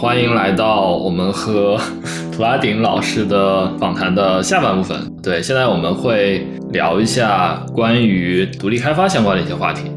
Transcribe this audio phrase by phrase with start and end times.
[0.00, 1.76] 欢迎来到我们和
[2.30, 4.96] 图拉顶老师的访谈的下半部分。
[5.20, 9.90] 对，现在我们会聊一下关于独立开发相关的一些话题。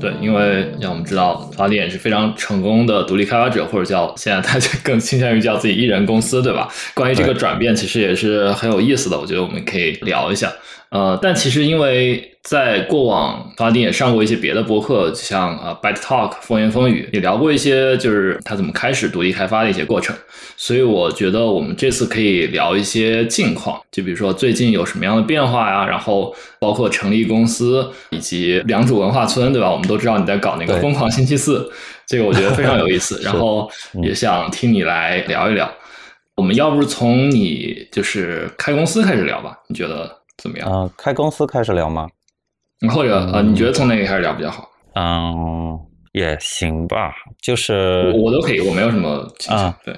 [0.00, 6.66] 对，因为像我们知道，图拉顶也是非常成功的独立开发者，或者叫现在大家更倾向于叫自己艺人公司，对吧？
[6.94, 10.50] 关于这个转变，其实也是很有意思的，我觉得我们可以聊一下。
[10.92, 20.14] 呃，但其实因为在过往，法丁也上过一些别的博客，像呃 Byte Talk 风言风语，也聊过一些就是他怎么开始独立开发的一些过程，
[20.54, 29.70] 所以我觉得我们这次可以聊一些近况，就比如说最近有什么样的变化呀，然后包括成立公司以及良渚文化村，对吧？
[29.70, 31.72] 我们都知道你在搞那个疯狂星期四，
[32.06, 33.66] 这个我觉得非常有意思， 然后
[34.02, 35.72] 也想听你来聊一聊。
[36.36, 39.56] 我们要不从你就是开公司开始聊吧？
[39.68, 40.18] 你觉得？
[40.38, 40.70] 怎么样？
[40.70, 42.08] 呃，开公司开始聊吗？
[42.92, 44.68] 或者呃，你觉得从哪里开始聊比较好？
[44.94, 45.78] 嗯，
[46.12, 49.94] 也行吧，就是我都可以，我没有什么啊，对，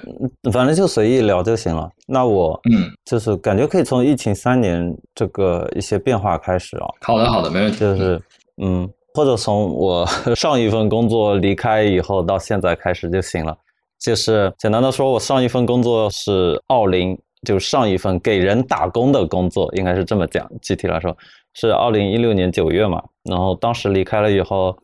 [0.51, 1.89] 反正就随意聊就行了。
[2.07, 6.85] 那我嗯，就是感觉可以从疫情三年这个一些变化开始啊。
[7.01, 7.79] 好的，好的，没问题。
[7.79, 8.21] 就是
[8.61, 13.57] 嗯，或者从我 上一份工作离开以后到现在开始就行了。
[13.99, 17.17] 就是简单的说，我上一份工作是奥林。
[17.45, 20.45] 就上一份给人打工的工作，应该是这么讲。
[20.61, 21.15] 具体来说，
[21.53, 23.01] 是二零一六年九月嘛。
[23.23, 24.75] 然后当时离开了以后，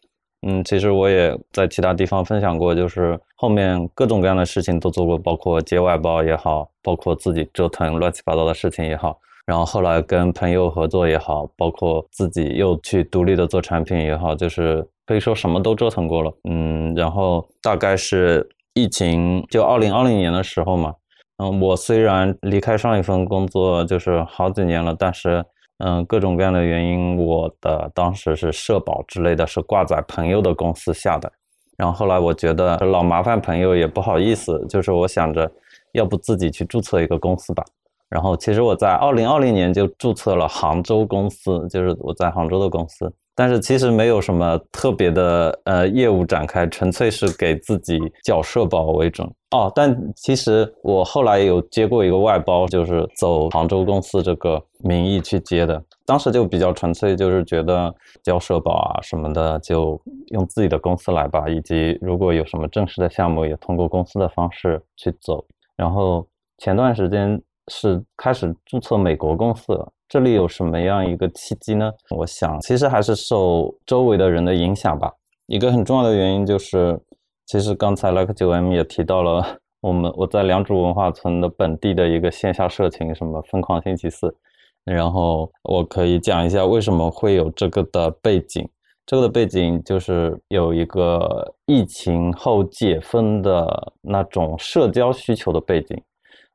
[0.48, 9.20] 嗯，其实我也在其他地方分享过，就是后面各种各样的事情都做过，包括接外包也好，包括自己折腾乱七八糟的事情也好。
[9.45, 16.32] 然后后来跟朋友合作也好，包括自己又去独立的做产品也好，就是可以说什么都折腾过了。
[16.50, 20.94] 嗯，然后大概是疫情就二零二零年的时候嘛。
[21.42, 25.44] 嗯，我虽然离开上一份工作就是好几年了，但是
[25.80, 31.32] 嗯，各种各样的原因，我的当时是社保之类的是挂在朋友的公司下的。
[31.77, 35.52] 然后后来我觉得老麻烦朋友也不好意思，就是我想着
[35.93, 37.66] 要不自己去注册一个公司吧。
[38.08, 43.11] 然后其实我在二零二零年就注册了杭州公司，就是我在杭州的公司。
[43.33, 49.71] 但是其实没有什么特别的呃业务展开，纯粹是给自己缴社保为准哦。
[49.73, 55.81] 但其实我后来有接过一个外包，就是走杭州公司这个名义去接的。
[56.05, 65.45] 当时就比较纯粹，就是觉得交社保啊什么的就用自己的公司来吧，以及如果有什么正式的项目，也通过公司的方式去走。
[65.77, 66.27] 然后
[66.58, 69.89] 前段时间是开始注册美国公司了。
[70.11, 71.89] 这里有什么样一个契机呢？
[72.10, 75.10] 我想，其实还是受周围的人的影响吧。
[75.48, 76.99] 一个很重要的原因就是，
[77.45, 84.36] 其实刚才 Like 九 M 也提到了，我们我在良渚文化村的本地的一个线下社群，什么疯狂星期四。
[84.83, 88.67] 然后我可以讲一下为什么会有这个的背景。
[89.05, 95.98] 这个的背景就是有一个疫情后解封的那种社交需求的背景，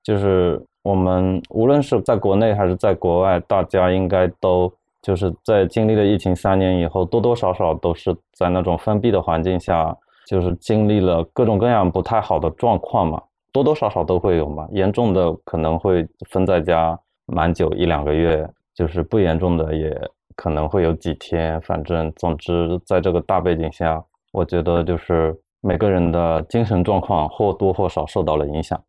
[0.03, 0.63] 就是。
[0.87, 9.97] 我们无论是在国内还是在国外，大家应该都就是在经历了疫情三年以后，多多少少都是在那种封闭的环境下，
[10.29, 13.21] 就是经历了各种各样不太好的状况嘛，
[13.51, 14.69] 多多少少都会有嘛。
[14.71, 19.93] 严重的可能会分在家蛮久一两个月，就是不严重的也
[20.37, 21.61] 可能会有几天。
[21.63, 24.01] 反正总之，在这个大背景下，
[24.33, 28.81] 我觉得就是每个人的精神状况或多或少受到了影响。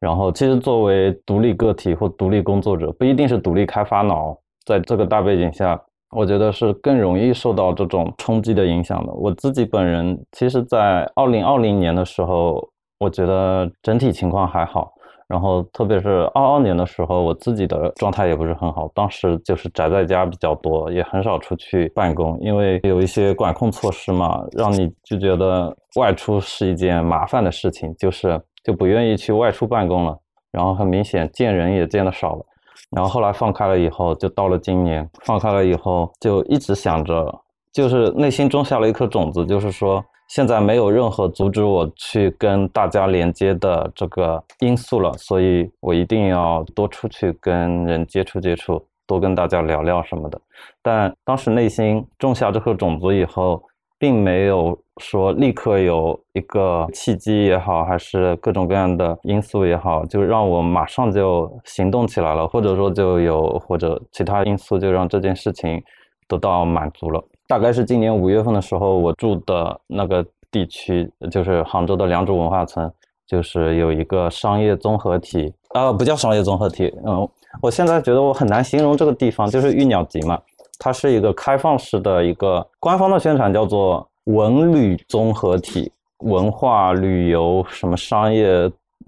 [0.00, 4.36] 然后，其实作为独立个体或独立工作者，不一定是独立开发脑，
[4.66, 5.80] 在这个大背景下，
[6.10, 9.12] 我觉得是更容易受到这种冲击的影响的。
[9.14, 12.68] 我自己本人，其实，在二零二零年的时候，
[12.98, 14.92] 我觉得整体情况还好。
[15.26, 28.38] 然后，特别是二二年的时候，我自己的状态也不是很好，当时就是宅在家比较多，也很少出去办公，因为有一些管控措施嘛，让你就觉得外出是一件麻烦的事情，就是。
[28.64, 30.18] 就不愿意去外出办公了，
[30.50, 32.44] 然后很明显见人也见的少了，
[32.90, 37.32] 然后后来放开了以后，就到了今年放开了以后，就一直想着，
[37.70, 50.40] 就是内心种下了一颗种子，就是说现在没有任何阻止我去跟大家连接的这个因素了，所以我一定要多出去跟人接触接触，多跟大家聊聊什么的。
[50.80, 53.62] 但当时内心种下这颗种子以后。
[53.98, 65.82] 并没有说立刻有一个契机也好，还是各种各样的因素也好，就让我马上就行动起来了，或者说就有或者其他因素就让这件事情
[66.28, 67.22] 得到满足了。
[67.46, 72.90] 大概是今年五月份的时候，我住的那个地区就是杭州的良渚文化村，
[73.26, 77.28] 就是有一个商业综合体，啊，不叫商业综合体，嗯，
[77.60, 80.40] 我现在觉得我很难形容这个地方，就是玉鸟集嘛。
[80.78, 85.90] 它是一个开放式的一个官方的宣传，叫做文旅综合体。
[86.18, 88.48] 文化、旅游、什么商业，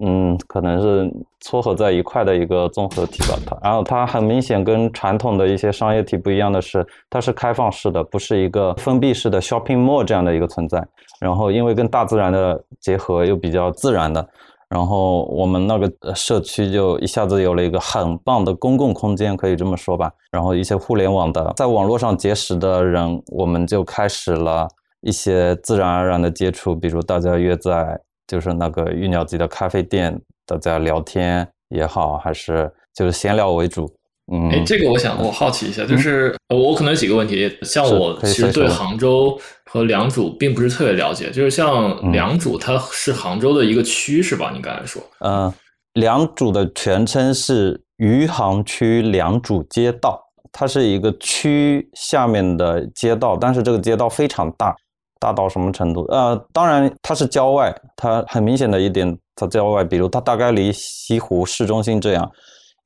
[0.01, 3.39] 嗯，可能是撮合在一块的一个综合体吧。
[3.43, 10.85] 它，然后它很明显跟传统的一些商业体不一样的是，它是开放式的，不是一个封闭式的 shopping mall 这样的一个存在。
[11.19, 14.27] 然后因为跟大自然的结合又比较自然的。
[14.69, 20.11] 然后我们那个社区就一下子有了一个很棒的公共空间，可以这么说吧。
[20.31, 24.67] 然后一些互联网的，在网络上结识的人，我们就开始了
[25.01, 33.89] 一些自然而然的接触，比如大家约在就是那个玉鸟集的咖啡店，大家聊天也好，还是就是闲聊为主。
[34.29, 44.51] 嗯，哎，这个我想我好奇一下，就是我可能有几个问题，像我其实对杭州和良渚并不是特别了解，就是像良渚，它是杭州的一个区是吧？
[44.53, 45.53] 你刚才说，嗯，
[45.93, 50.21] 良渚的全称是余杭区良渚街道，
[50.51, 54.75] 它是一个区下面的街道，但是这个街道非常大，
[55.21, 56.03] 大到什么程度？
[56.09, 62.29] 呃，当然它是郊外，它很明显的一点，它郊外，比如它大概离西湖市中心这样。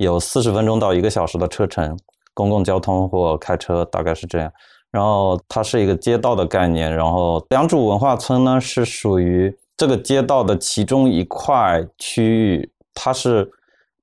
[0.01, 1.98] 有四十分钟到一个小时的车程，
[2.33, 4.51] 公共交通或开车大概是这样。
[4.92, 6.94] 然后它是一个街道的概念。
[6.94, 12.71] 然后良渚文化村呢是属于这个街道的其中一块区域。
[12.94, 13.50] 它是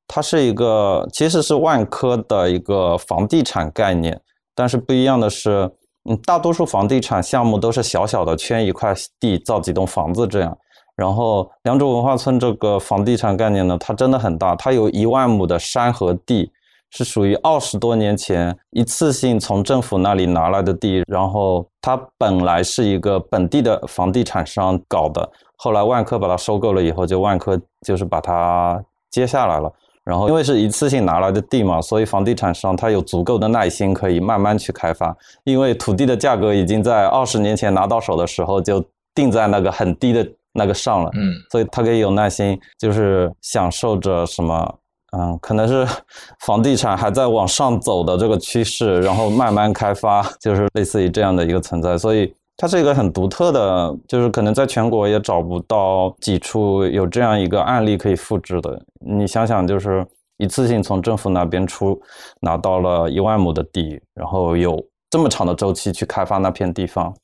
[0.07, 4.19] 它是一个其实是万科的一个房地产概念，
[4.55, 5.71] 但是不一样的是，
[6.09, 10.57] 嗯，大多数房地产项目都是小小的圈一块地造几栋房子这样。
[10.99, 16.51] 然后良渚文化村这个房地产概念呢，它真的很大，它有一万亩的山和地，
[16.91, 21.05] 是属于二十多年前一次性从政府那里拿来的地。
[21.07, 27.57] 然后它本来是一个本地的房地产商搞的，后来万科把它收购了以后，就万科
[27.87, 29.73] 就是把它接下来了。
[30.03, 38.85] 然后因为是一次性拿来的地嘛，所以房地产商他有足够的耐心可以慢慢去开发，因为土地的价格已经在二十年前拿到手的时候就
[39.15, 40.29] 定在那个很低的。
[40.59, 44.79] 那个上了，嗯，所以他可以有耐心，就是享受着什么，
[45.17, 45.87] 嗯，可能是
[46.45, 58.79] 房地产还在往上走的这个趋势，然后慢慢开发，就是类似于这样的一个存在，所以它是一个很独特的，就是可能在全国也找不到几处有这样一个案例可以复制的。
[59.01, 60.05] 你想想，就是
[60.37, 61.99] 一次性从政府那边出
[62.41, 64.79] 拿到了一万亩的地，然后有
[65.09, 67.15] 这么长的周期去开发那片地方，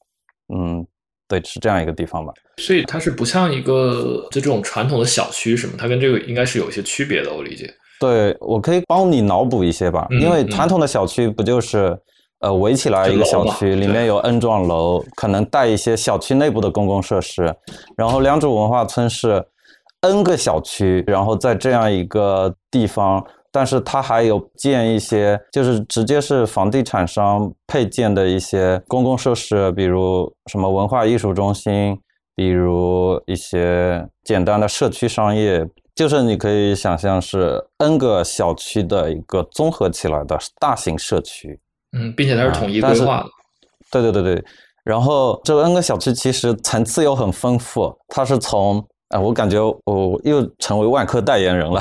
[0.55, 0.87] 嗯。
[1.27, 2.33] 对，是这样一个地方吧。
[2.59, 7.33] 所以它是不像一个就这种传统的小区什么，它跟这个应该是有一些区别的。
[7.35, 7.69] 我理解。
[8.01, 10.07] 对，我可以帮你脑补一些吧。
[10.11, 11.97] 因为传统的小区不就是
[12.41, 17.55] 呃围起来一个小区，里面有 N 幢楼，可能带一些小区内部的公共设施。
[17.97, 19.45] 然后良渚文化村是
[20.01, 23.25] N 个小区，然后在这样一个地方。
[23.55, 31.97] 但是它还有建一些，就是直接是房地产商配建的一些公共设施，比如什么文化艺术中心，
[32.35, 35.65] 比如一些简单的社区商业，
[35.95, 41.61] 就是你可以想象是 N 个小区的一个综合起来的大型社区。
[41.97, 43.27] 嗯，并且它是统一规划的。
[43.93, 44.45] 对对对对，
[44.83, 48.85] 然后这 N 个小区其实层次又很丰富，它是从。
[49.15, 51.81] 哎，我感觉我又成为万科代言人了。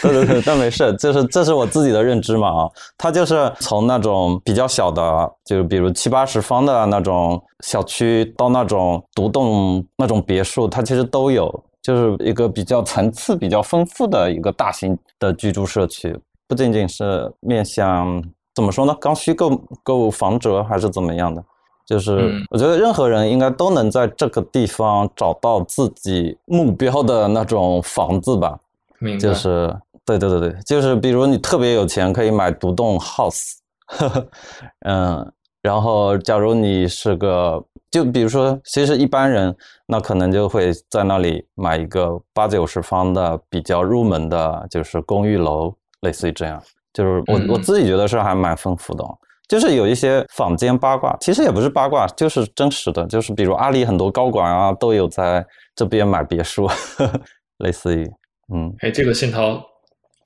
[0.00, 2.70] 对 对对，但没事，就是这是我自己的认知嘛啊。
[2.96, 18.22] 它就是从那种比较小的，就是比如七八十方的那种小区，到那种独栋那种别墅，它其实都有，就是一个比较层次比较丰富的一个大型的居住社区，不仅仅是面向
[18.54, 21.44] 怎么说呢，刚需购购房者还是怎么样的。
[21.86, 28.58] 就是我觉得任何人应该都能在这个地方找到自己目标的那种房子吧。
[28.98, 29.20] 明白。
[29.20, 29.74] 就是
[30.04, 33.58] 对对对对，就是比如你特别有钱，可以买独栋 house。
[34.84, 39.54] 嗯，然后假如你是个，就比如说，其实一般人
[39.86, 46.60] 那可能就会在那里买一个八九十方的比较入门的，就是公寓楼，类似于这样。
[46.92, 49.04] 就是我我自己觉得是还蛮丰富的。
[49.48, 53.06] 就是有一些坊间八卦，其实也不是八卦，就是真实的。
[53.06, 56.68] 就是比如阿里很多高管啊，都有在这边买别墅，
[57.58, 58.04] 类似于，
[58.52, 59.64] 嗯，哎，这个信涛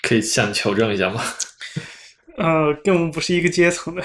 [0.02, 1.20] 可以向你求证一下吗？
[2.38, 4.02] 呃，跟我们不是一个阶层的，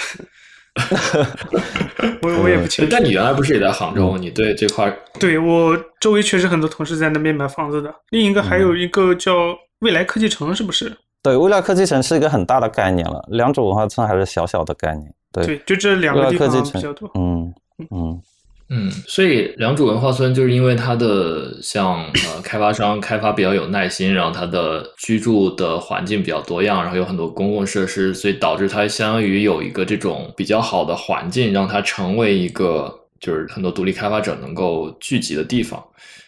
[2.22, 2.91] 我我也不清楚。
[2.91, 4.17] 但你原来不是也在杭州？
[4.17, 4.93] 你对这块？
[5.17, 7.93] 对我周围确实很多同事在那边买房子的。
[8.10, 10.98] 另一个还有一个叫未来科技城，是不是？
[11.25, 15.12] 对，未来科技城是一个很大的概念了，良渚文化村还是小小的概念。
[15.32, 17.10] 对，就这两个地方比较多。
[17.15, 17.51] 嗯
[17.91, 18.22] 嗯
[18.70, 33.01] 嗯，所以良渚文化村就是因为它的像呃开发商开发比较有耐心，然后它的居住的环境比较多样，然后有很多公共设施，所以导致它相当于有一个这种比较好的环境，让它成为一个。
[33.17, 35.84] 就是很多独立开发者能够聚集的地方，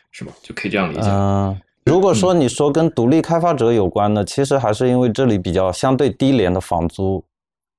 [0.09, 0.31] 是吗？
[0.41, 1.09] 就可以这样理解。
[1.11, 1.55] 嗯，
[1.87, 7.23] 如果说你说跟独立开发者有关的，其实还是因为这里比较相对低廉的房租，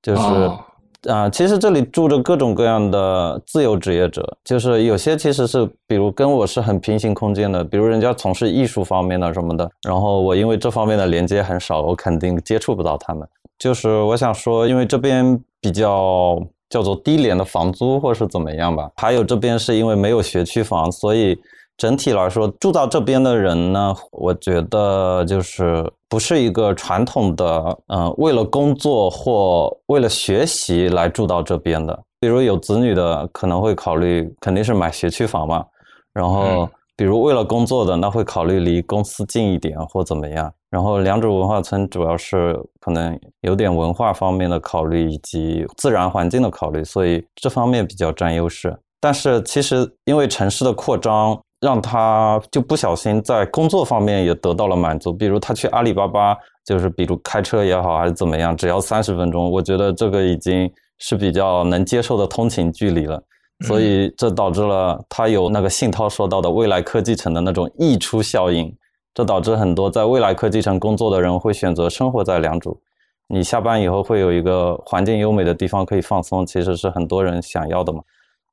[0.03, 0.59] 就是哦
[1.07, 13.27] 啊、其实这里住着各种各样的自由职业者，就是有些其实是，比如跟我是很平行空间的，比如人家从事艺术方面的什么的，然后我因为这方面的连接很少，我肯定接触不到他们。
[13.59, 21.39] 就是我想说，因为这边比较叫做低廉的房租，或是怎么样吧，还有这边是因为没有学区房，所以
[21.79, 31.99] 整体来说，住到这边的人呢，我觉得就是不是一个传统的，嗯，为了工作或为了学习来住到这边的。
[32.21, 35.65] 比如有子女的，可能会考虑肯定是买学区房嘛，
[36.13, 40.53] 然后嗯比如为了工作的，那会考虑离公司近一点或怎么样。
[40.69, 48.77] 然后良渚文化村主要是可能有点文化方面的考虑，以及自然环境的考虑，所以这方面比较占优势。
[49.01, 55.13] 但是其实因为城市的扩张，让他就不小心在工作方面也得到了满足。
[55.13, 63.23] 比如他去阿里巴巴，就是比如开车也好还是怎么样，只要三十分钟，我觉得这个已经是比较能接受的通勤距离了。
[63.67, 68.73] 所以这导致了他有那个信涛说到的未来科技城的那种溢出效应，
[69.13, 72.79] 这导致很多在未来科技城工作的人会选择生活在良渚。
[73.27, 78.01] 你下班以后会有一个环境优美的地方可以放松，其实是很多人想要的嘛。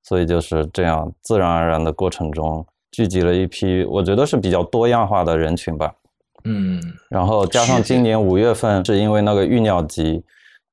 [0.01, 5.91] 所以就是这样自然而然的过程中聚集了一批，我觉得是比较多样化的人群吧。
[6.45, 10.23] 嗯然后加上今年五月份是因为那个玉鸟集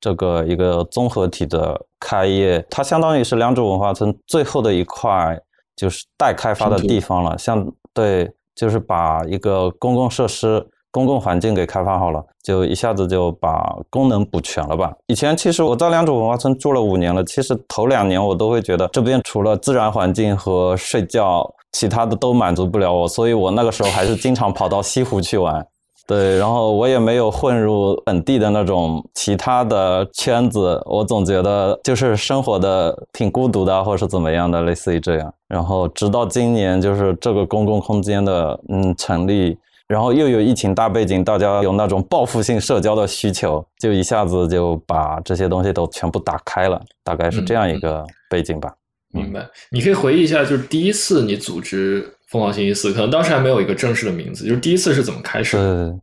[0.01, 5.37] 这个一个综合体的开业，它相当于是良渚文化村最后的一块
[5.75, 7.37] 就是待开发的地方了。
[7.37, 14.93] 像对，就是把一个公共设施、公共环境给开发好了，就一下子就把功能补全了吧。
[15.09, 25.67] 以前其实我在良渚文化村住了五年了，其实头两年我都会觉得这边除了自然环境和睡觉，其他的都满足不了我，所以我那个时候还是经常跑到西湖去玩。
[26.05, 35.33] 对，然后我也没有混入本地的那种其他的圈子，我总觉得就是生活的挺孤独的，或者是怎么样的，类似于这样。
[35.49, 48.75] 然后直到今年，就是这个公共空间的嗯成立，然后又有疫情大背景，大家有那种报复性社交的需求，就一下子就把这些东西都全部打开了，大概是这样一个背景吧。
[49.13, 49.49] 明白。
[49.71, 55.91] 你可以回忆一下，就是第一次你组织凤凰星期四，可能当时还没有一个正式的名字，就是第一次是怎么开始的？
[55.91, 56.01] 对，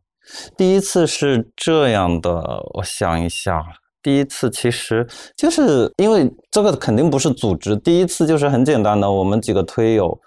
[0.56, 2.32] 第一次是这样的，
[2.76, 3.66] 我想一下，
[4.04, 10.20] 第一次其实就是因为这个肯定不是组织，第一次就是很简单的，我们几个推友，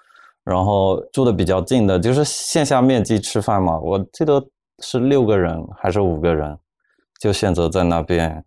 [0.44, 4.44] 然后住的比较近的，就是线下面基吃饭嘛，我记得
[4.82, 6.58] 是六个人还是五个人，
[7.20, 8.44] 就选择在那边。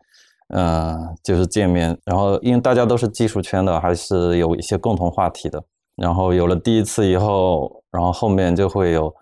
[0.49, 5.63] 嗯，就是见面，然后因为大家都是技术圈的，还是有一些共同话题的。
[5.95, 9.13] 然后有了第一次以后，然后后面就会有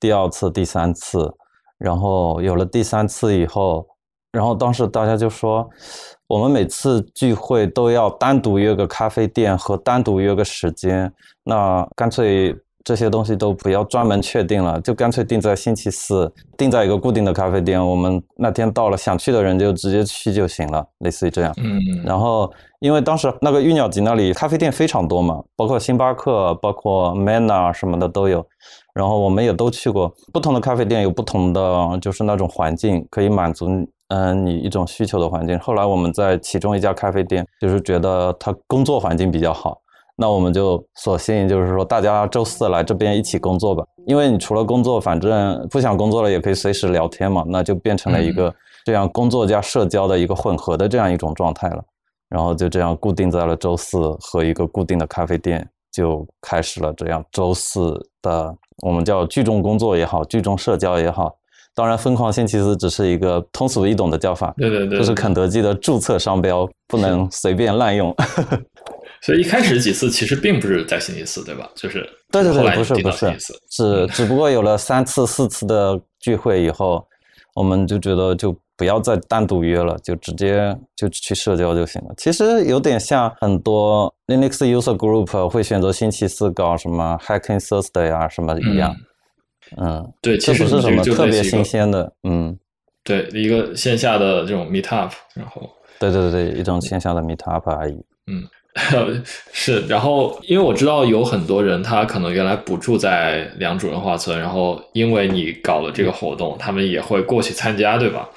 [0.00, 1.30] 第二次、第三次，
[1.78, 3.86] 然后有了第三次以后，
[4.32, 5.68] 然后当时大家就说，
[6.26, 11.12] 我们每次聚会都要单独约个咖啡店和单独约个时间，
[11.44, 21.52] 那干脆这些东西都不要专门确定了，就干脆定在星期四，定在一个固定的咖啡店，我们那天到了，想去的人就直接去就行了，类似于这样。
[21.58, 28.44] 嗯，然后，因为当时那个玉鸟集那里咖啡店非常多嘛，包括星巴克、包括 Manna 什么的都有。
[28.94, 33.66] 然后我们也都去过，不同的咖啡店有不同的就是那种环境，可以满足
[34.08, 35.58] 嗯你一种需求的环境。
[35.58, 39.78] 后来我们在其中一家咖啡店，就是觉得它工作环境比较好，
[40.22, 51.82] 那我们就索性就是说大家周四来这边一起工作吧，因为你除了工作，反正不想工作了也可以随时聊天嘛，那就变成了一个这样工作加社交的一个混合的这样一种状态了。
[52.28, 61.34] 然后就这样固定在了周四和一个固定的咖啡店，就开始了这样周四的我们叫聚众工作也好，聚众社交也好。
[61.74, 68.14] 当然，疯狂星期四只是一个通俗易懂的叫法，对对对，这是肯德基的注册商标，不能随便滥用。
[69.22, 71.70] 所以一开始几次其实并不是在星期四，对吧？
[71.76, 72.00] 就是
[72.30, 73.32] 对对对，不是不是
[73.70, 77.06] 只只不过有了三次四次的聚会以后，
[77.54, 82.12] 我们就觉得就不要再单独约了，就直接就去社交就行了。
[82.16, 88.96] 其实有点像很多 Linux user group 会选择星期四搞什么 Hacking Thursday 啊什么一样。
[89.76, 92.12] 嗯，对，这其实不是什么特别新鲜的。
[92.24, 92.58] 嗯，
[93.04, 98.04] 对一个线下的这种 meet up，然后对对对，一种线下的 meetup 而已。
[99.52, 108.28] 是，然后因为我知道有很多人他可能原来不住在良渚文化村，然后因为你搞了这个活动，他们也会过去参加，对吧？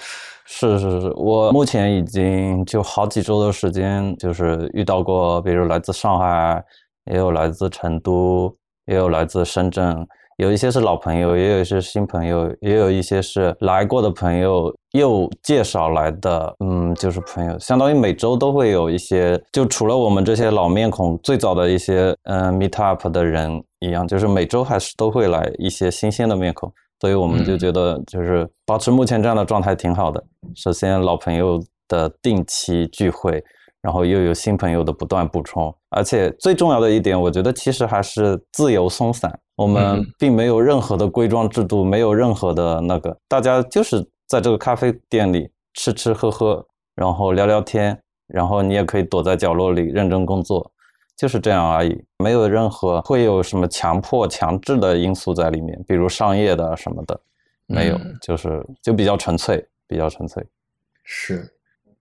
[0.45, 6.63] 是是是，我目前已经就好几周的时间，就是遇到过，比如来自上海、
[7.11, 8.53] 也有来自成都，
[8.85, 10.05] 也有来自深圳。
[10.37, 30.21] 有一些是老朋友，也有一些新朋友，也有一些是来过的朋友又介绍来的，嗯，就是朋友，相当于每周都会有一些，就除了我们这些老面孔，最早的一些嗯 meet up 的人一样，就是每周还是都会来一些新鲜的面孔，所以我们就觉得就是保持目前这样的状态挺好的。
[30.55, 33.41] 首先老朋友的定期聚会。
[33.85, 39.39] 然后又有新朋友的不断补充，而且最重要的一点，我觉得其实还是自由松散。
[39.55, 46.65] 我们并没有任何的规章制度，没有任何的那个，大家就是在这个咖啡店里吃吃喝喝，
[46.95, 50.71] 然后聊聊天，然后你也可以躲在角落里认真工作，
[51.15, 57.21] 就是这样而已，没有任何会有什么强迫、强制的因素在里面，比如商业的什么的，
[57.67, 60.43] 没有，就是就比较纯粹，比较纯粹。
[61.03, 61.53] 是，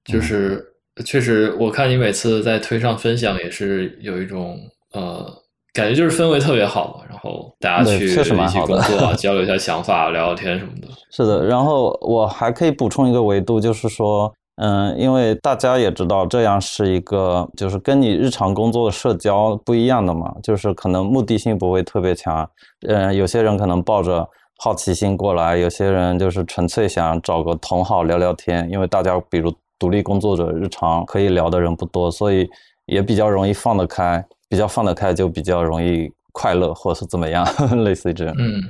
[0.02, 0.70] 就是。
[1.02, 4.56] 确实，我看你每次在推上分享，也是有一种
[4.92, 5.26] 呃
[5.72, 7.04] 感觉，就是氛围特别好嘛。
[7.10, 10.86] 然后大家去一起工作， 交流一下想法，聊聊天什么的。
[11.10, 14.32] 是的，然后我还可以补充一个维度，就是说，
[14.62, 22.48] 嗯，因为大家也知道，这样是一个就是跟你日常工作的社交不一样的嘛，就是可能目的性不会特别强。
[22.86, 24.24] 嗯，有些人可能抱着
[24.58, 29.52] 好奇心过来，有些人就是纯粹想找个同好聊聊天，因为大家比如。
[29.84, 32.48] 独立工作者日常可以聊的人不多，所以
[32.86, 37.46] 也比较容易放得开，比较放得开就比较容易快乐，或者是怎么样，
[37.84, 38.34] 类似于这样。
[38.38, 38.62] 嗯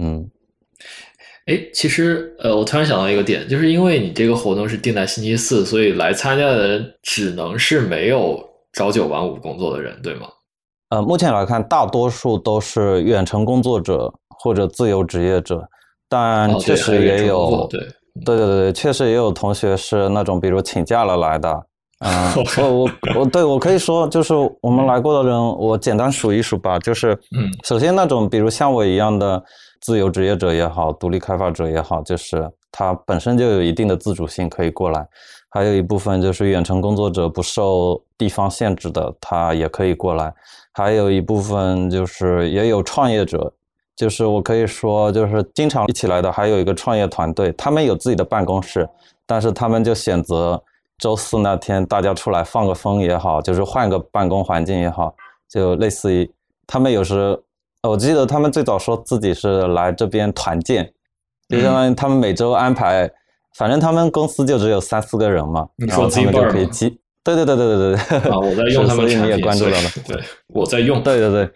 [0.00, 0.30] 嗯。
[1.44, 10.26] 哎，其实呃，我突然想到一个点，就是因为你这个活动是定在星期四，所以来参加的人只能是没有朝九晚五工作的人，对吗？
[10.88, 15.68] 呃，目前来看，大多数都是远程工作者或者自由职业者，
[16.08, 17.78] 但确实也有对。
[18.24, 21.66] 对对对确实也有同学是那种，比如请假了来的。
[22.00, 22.10] 嗯，
[22.62, 26.78] 我我我对我可以说，就是我们来过的人，我简单数一数吧。
[26.78, 29.42] 就是，嗯，首先那种，比如像我一样的
[29.80, 35.06] 自由职业者也好，独立开发者也好，就是他本身就有一定的自主性可以过来。
[35.48, 40.30] 还有一部分就是远程工作者不受地方限制的，他也可以过来。
[40.74, 43.50] 还有一部分就是也有创业者。
[43.96, 48.86] 就是我可以说，就是经常一起来的，还有一个创业团队，他们有自己的办公室，
[49.24, 50.62] 但是他们就选择
[50.98, 55.14] 周四那天大家出来放个风也好，就是换个办公环境也好，
[55.48, 56.30] 就类似于
[56.66, 57.40] 他们有时，
[57.82, 60.92] 我记得他们最早说自己是来这边团建，
[61.48, 63.10] 就相当于他们每周安排，
[63.54, 67.00] 反正他们公司就只有三四个人嘛，然后他们就可以集。
[67.34, 68.38] 对对对对对对对啊！
[68.38, 69.88] 我在用他们产品，你也关注到了。
[70.06, 70.22] 对，
[70.54, 71.02] 我在用。
[71.02, 71.50] 对对对，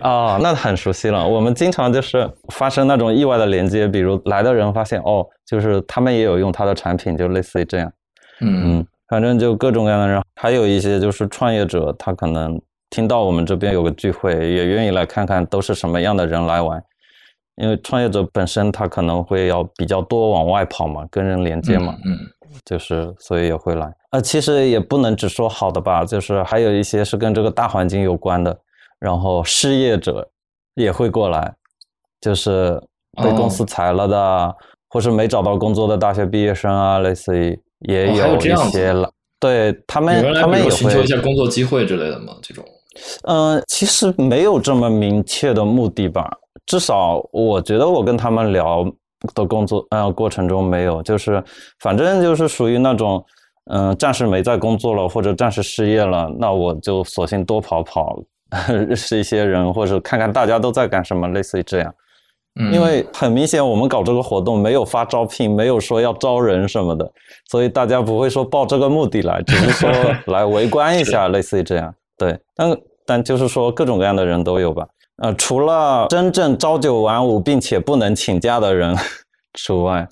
[0.00, 1.26] 啊，那很熟悉了。
[1.26, 7.92] 我们经常就是发生那种意外的连接，比如来的人发现哦，就是他们也有用他的产品，就类似于这样。
[8.40, 16.80] 嗯嗯，反正就各种各样的人，还有一些就是创业者，他可能听到我们这边有个聚会，也愿意来看看都是什么样的人来玩。
[17.56, 21.96] 因为创业者本身他可能会要比较多往外跑嘛，跟人连接嘛。
[22.04, 22.16] 嗯。
[22.64, 23.92] 就是所以也会来。
[24.14, 28.56] 呃，其实也不能只说好的吧，就是还有一些是跟这个大环境有关的，
[29.00, 30.24] 然后失业者
[30.76, 31.52] 也会过来，
[32.20, 32.80] 就是
[33.20, 34.54] 被公司裁了的，
[34.88, 39.10] 或是没找到工作的大学毕业生啊，类似于也有一些了。
[39.40, 42.36] 对他们，他们也会寻求一下工作机会之类的吗？
[42.40, 42.64] 这种？
[43.24, 46.30] 嗯，其实没有这么明确的目的吧，
[46.66, 48.86] 至少我觉得我跟他们聊。
[49.34, 51.42] 的工作呃过程中没有，就是
[51.80, 53.24] 反正就是属于那种，
[53.70, 58.22] 嗯，暂时没在工作了，或者暂时失业了，那我就索性多跑跑，
[58.68, 61.94] 认识一些人，或者看看大家都在干什么，类似于这样。
[62.72, 67.10] 因为很明显，我们搞这个活动没有发招聘，没有说要招人什么的，
[67.50, 69.90] 所以大家不会说抱这个目的来，只是说
[70.32, 71.92] 来围观一下，类似于这样。
[72.16, 74.86] 对，但但就是说各种各样的人都有吧。
[75.16, 78.94] 呃，除了真正朝九晚五并且不能请假的人
[79.54, 80.06] 除外，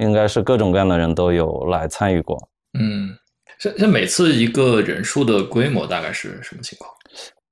[0.00, 2.38] 应该是各种各样的人都有来参与过。
[2.78, 3.10] 嗯，
[3.58, 6.90] 像像每次一个人数的规模大概是什么情况？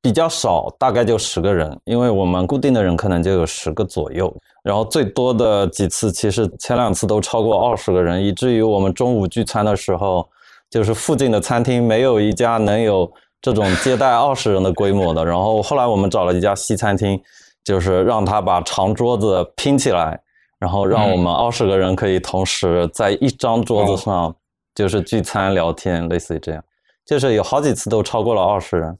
[0.00, 4.35] 比较少，大概就十个人，因为我们固定的人可能就有十个左右。
[4.62, 10.28] 然后最多的几次，其实前两次都超过二十个人，以至于我们中午聚餐的时候，
[10.70, 13.11] 就是附近的餐厅没有一家能有。
[13.40, 17.16] 这种接待二十人的规模的，然后后来我们找了一家西餐厅，
[17.62, 20.20] 就是让他把长桌子拼起来，
[20.59, 24.35] 然后让我们二十个人可以同时在一张桌子上
[24.78, 26.64] 就是聚餐聊天，类似于这样，
[27.04, 28.96] 就是有好几次都超过了二十人。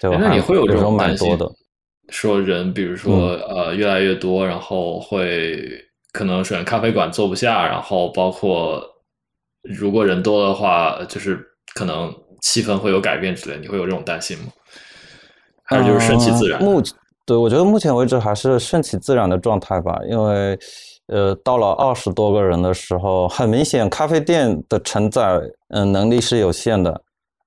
[0.00, 1.50] 对吧那你会有这种蛮多的，
[2.10, 5.58] 说人比如说呃越来越多，然后会
[6.12, 8.80] 可能选咖啡馆坐不下，然后包括
[9.62, 12.14] 如果人多的话，就是可能。
[12.40, 14.44] 气氛会有改变之类，你会有这种担心吗？
[15.64, 16.62] 还是就是顺其自然？
[16.62, 16.80] 目
[17.26, 20.56] 对我觉得目前为止还是顺其自然的状态吧，因为
[21.08, 25.40] 呃，到了二十多个人的时候，很明显咖啡店的承载
[25.70, 27.00] 嗯能力是有限的。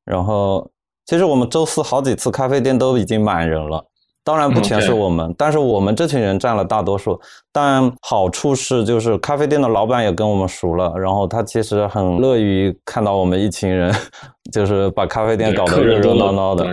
[0.04, 0.70] 然后
[1.06, 3.84] 其实我们周四好几次咖啡店都已经满人了，
[4.24, 7.20] 当然不全是我们，但是我们这群人占了大多数。
[7.52, 13.94] 但好处是就是咖啡店的老板也跟我们熟了，然后他其实很乐于看到我们一群人，
[14.52, 16.66] 就是把咖啡店搞得热热闹闹的。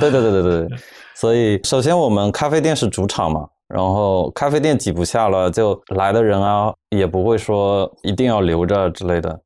[0.00, 0.68] 对对对对对。
[1.14, 9.36] 所以，首先我们咖啡店是主场嘛，然后咖啡店挤不下了，就来的人啊，也不会说一定要留着之类的，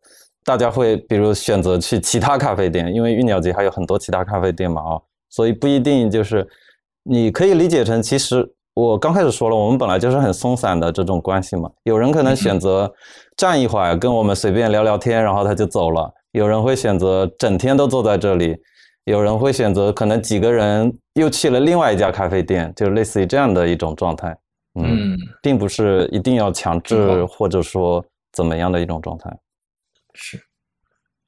[0.45, 6.47] 大家会比如选择去其他咖啡店，因为玉鸟集还有很多其他咖啡店嘛啊，所以不一定就是，
[7.05, 12.93] 你可以理解成，其实我刚开始说了，我们本来就是很松散的这种关系嘛，有人可能选择
[13.35, 18.55] 站一会儿跟我们随便聊聊天，然后他就走了，有人会选择整天都坐在这里。
[19.09, 24.37] 有人会选择，可能几个人又去了另外一家咖啡店，就类似于这样的一种状态。
[24.79, 29.35] 嗯，并不是一定要强制或者说怎么样的一种状态。
[30.13, 30.39] 是，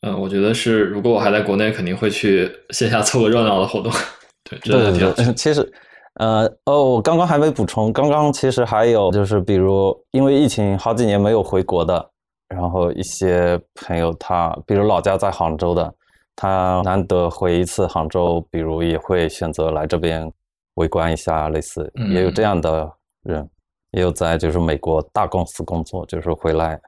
[0.03, 3.91] 嗯，我觉得是，如果我还在国内，肯定会去线下凑个热闹的活动。
[4.45, 5.35] 对，对对对。
[5.35, 5.73] 其实，
[6.15, 12.11] 呃，哦，我刚刚还没补充，刚刚其实还有就是，比如因为疫情好几年没有回国的，
[12.55, 15.95] 然后一些朋友他，比如老家在杭州的。
[16.43, 20.33] 他难得回一次杭州，比如也会选择来这边
[20.77, 22.91] 围观一下，类似也有这样的
[23.25, 23.47] 人，
[23.91, 26.81] 也有在就是美国大公司工作，就是回来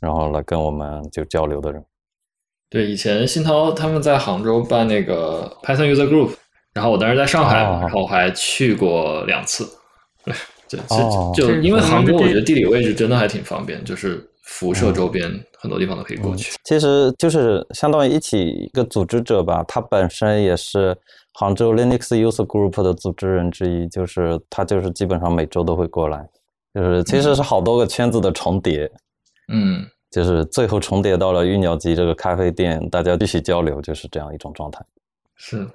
[0.00, 1.84] 然后来跟我们就交流的人。
[2.70, 6.30] 对，以前新涛他们在杭州办那个 Python User Group，
[6.72, 9.68] 然后我当时在上海，然后还去过两次。
[10.24, 10.34] 对，
[10.70, 10.80] 对，
[11.36, 14.26] 就就因为杭州，我觉得地理位置真的还挺方便，就是。
[14.48, 15.28] 辐射周边
[15.66, 19.64] 很多地方都可以过去，其实就是相当于一起一个组织者吧。
[19.66, 20.96] 他本身也是
[21.32, 26.24] 杭州 Linux User Group 的组织人之一，就是他就是基本上每周都会过来，
[26.72, 28.88] 就是其实是好多个圈子的重叠，
[29.52, 34.80] 嗯，就是最后重叠到了玉鸟集这个咖啡店，大家继续交流，就是这样一种状态。
[35.34, 35.66] 是，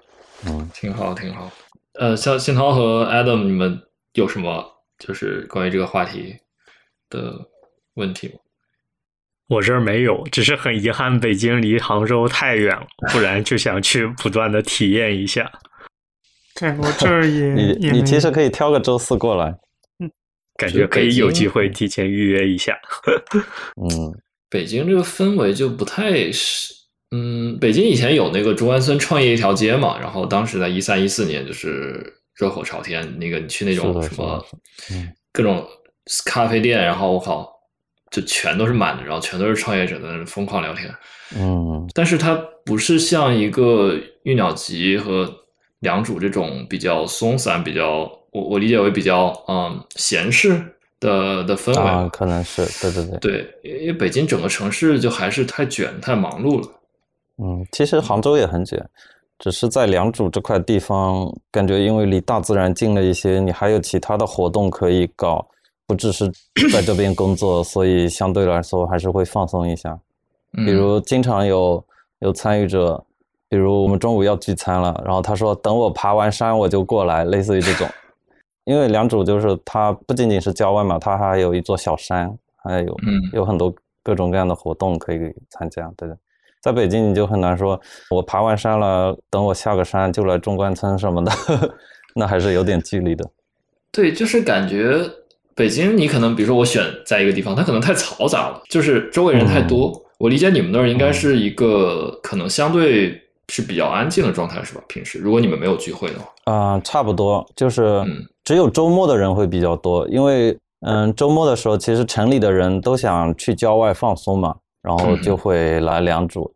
[0.45, 1.51] 嗯，挺好，挺好。
[1.99, 3.77] 呃，像信涛和 Adam，你们
[4.13, 4.65] 有什么
[4.97, 6.37] 就是关于这个话题
[7.09, 7.33] 的
[7.95, 8.35] 问题吗？
[9.51, 15.51] 我这儿没有，只是很遗憾，北京离杭州太远了，不然就想去不断的体验一下。
[16.57, 19.53] 对，我这儿也 你你其实可以挑个周四过来，
[19.99, 20.09] 嗯，
[20.55, 22.79] 感觉可以有机会提前预约一下。
[23.75, 24.15] 嗯，
[24.49, 26.73] 北京这个氛围就不太是，
[27.11, 32.01] 嗯，北京以前有那个中关村创业一条街嘛，然后当时在一三一四年就是
[32.37, 34.45] 热火朝天，那个你去那种什么，
[35.33, 35.67] 各种
[36.25, 37.51] 咖啡店，然后我靠。
[38.11, 40.93] 就全都是满的，然后全都是创业者在那疯狂聊天。
[41.33, 45.33] 嗯，但是它不是像一个玉鸟集和
[45.79, 47.99] 良渚这种比较松散、比较
[48.31, 50.61] 我我理解为比较嗯闲适
[50.99, 51.89] 的的氛围。
[51.89, 53.17] 啊，可能是对对对。
[53.19, 56.67] 对，因为北京整个城市就还是太卷、太忙碌了。
[57.41, 58.85] 嗯，其实杭州也很卷，
[59.39, 65.47] 只是在良渚这块地方，感觉因为离大自然近了一些，你还有其他的活动可以搞。
[65.91, 66.25] 不只是
[66.71, 69.99] 在这边工作， 所以相对来说还是会放松一下。
[70.53, 71.83] 比如经常有
[72.19, 73.03] 有参与者，
[73.49, 77.85] 比如我们中午要聚餐了，然后他说等我爬完山我就过来，类似于这种。
[78.63, 82.97] 因为良渚就是它不仅仅是郊外嘛，它还有一座小山，还有
[83.33, 85.91] 有很多各种各样的活动可以参加。
[85.97, 86.17] 对的，
[86.61, 87.77] 在北京你就很难说，
[88.11, 91.31] 我爬完山了，等我下个山就来中关村什么的，
[92.15, 93.29] 那还是有点距离的。
[93.91, 95.01] 对，就是感觉。
[95.55, 99.91] 北京，你可能比如说我选在一个地方，它可能太嘈杂了，就是周围人太多。
[100.17, 104.81] 我理解你们那儿应该是一个可能相对是比较安静的状态，是吧？
[104.87, 108.03] 平时如果你们没有聚会的话，啊，差不多，就是
[108.43, 116.49] 只有周末的人会比较多，因为嗯，周末的时候其实城里的人都想去郊外放松嘛，然后就会来良渚。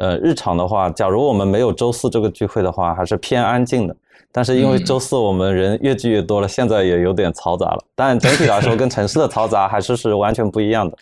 [0.00, 3.94] 呃，日常的话，假如我们没有周四这个聚会的话，还是偏安静的。
[4.32, 7.84] 但是因为周四我们人越聚越多了，现在也有点嘈杂了。
[7.94, 10.96] 但整体来说，跟城市的嘈杂还是是完全不一样的。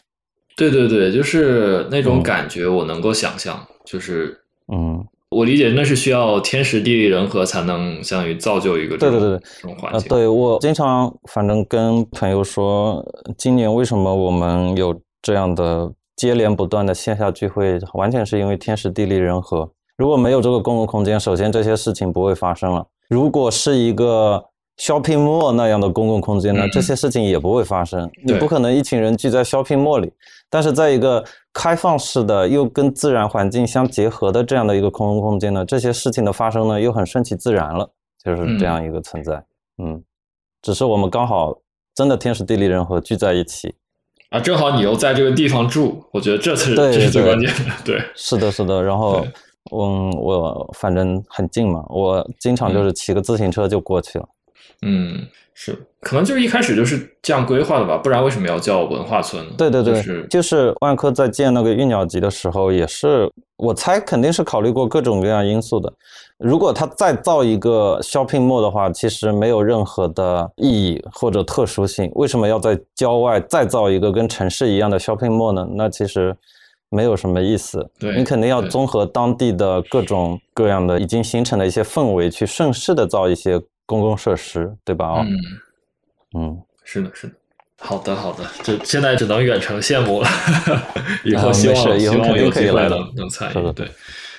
[0.56, 3.56] 对对对，就是那种感觉，我能够想象。
[3.84, 4.36] 就是，
[4.72, 10.08] 嗯，我理解那是需要天时地利人和才能相当于造就一个对对对这种环境。
[10.08, 13.06] 对我经常反正跟朋友说，
[13.36, 19.70] 今年为什么我们有这样的接连不断的线下聚会，完全是因为天时地利人和。
[19.96, 22.86] 如果没有这个公共空间，首先这些事情不会发生了。
[23.08, 24.44] 如果是一个
[24.76, 28.10] shopping mall 那样的公共空间呢，这些事情也不会发生。
[28.24, 30.12] 你不可能一群人聚在 shopping mall 里，
[30.50, 37.88] 但是在一个开放式的又跟自然环境相结合的这样的一个公共空间呢，这些事情的发生呢又很顺其自然了。
[38.24, 39.42] 就是这样一个存在。
[39.80, 40.02] 嗯，
[40.60, 41.56] 只是我们刚好
[41.94, 43.76] 真的天时地利人和聚在一起。
[44.30, 47.72] 啊，正好你又在这个地方住，我觉得这才是这是最关键的。
[47.84, 48.82] 对，是的，是的。
[48.82, 49.24] 然后，
[49.72, 54.28] 嗯，我反正很近嘛，我经常就是骑个自行车就过去了。
[54.82, 59.52] 嗯，是，可能就是一开始就是这样规划的吧，不然为什么要叫文化村呢？
[59.58, 65.92] 对对对，是就是万科在建那个玉鸟集的时候，也是我猜肯定是考虑过各种各样因素的。
[66.38, 72.08] 如果他再造一个 shopping mall 的话，其实没有任何的意义或者特殊性。
[72.14, 75.66] 为什么要在郊外再造一个跟城市一样的 shopping mall 呢？
[75.72, 76.32] 那其实
[76.88, 77.84] 没有什么意思。
[77.98, 85.06] 对你肯定要综合当地的各种各样的已经形成的一些氛围，去顺势的造一些公共设施，对吧？
[85.06, 85.38] 哦，嗯，
[86.36, 87.32] 嗯，是的，是的。
[87.80, 90.28] 好的，好的，这现在只能远程羡慕了。
[91.24, 93.72] 以后啊希望、希望有机会能能参与。
[93.72, 93.88] 对，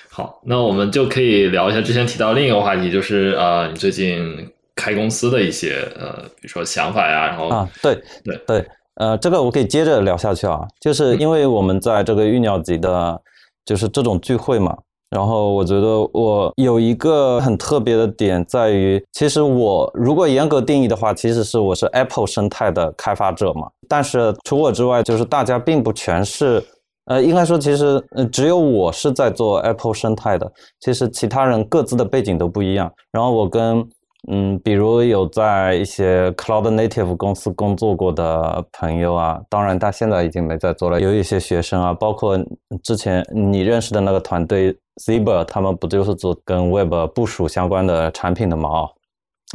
[0.09, 13.21] 好，那我们就可以聊一下之前提到另一个话题，就是呃，你最近开公司的一些呃，比如说想法呀，然后啊，对对对，呃，这个我可以接着聊下去啊，就是因为我们在这个玉鸟集的，
[13.63, 14.77] 就是这种聚会嘛，
[15.09, 26.63] 然后我觉得我有一个很特别的点在于，其实我如果严格定义的话，其实是我是 Apple 生态的开发者嘛，但是除我之外，就是大家并不全是。
[27.05, 27.99] 呃，应该说，其实，
[28.31, 32.91] 只有我是在做 Apple 生态的，其实其他人各自的背景都不一样。
[33.11, 33.83] 然后我跟
[34.27, 40.99] 嗯，比如有在一些 Cloud Native 公司工作过的朋友啊，当然他现在已经没在做了。
[40.99, 42.37] 有一些学生啊，包括
[42.83, 48.69] 之前你认识的那个团队 Zebra，他们不就是做跟 Web 部署相关的产品的嘛？
[48.69, 48.89] 哦，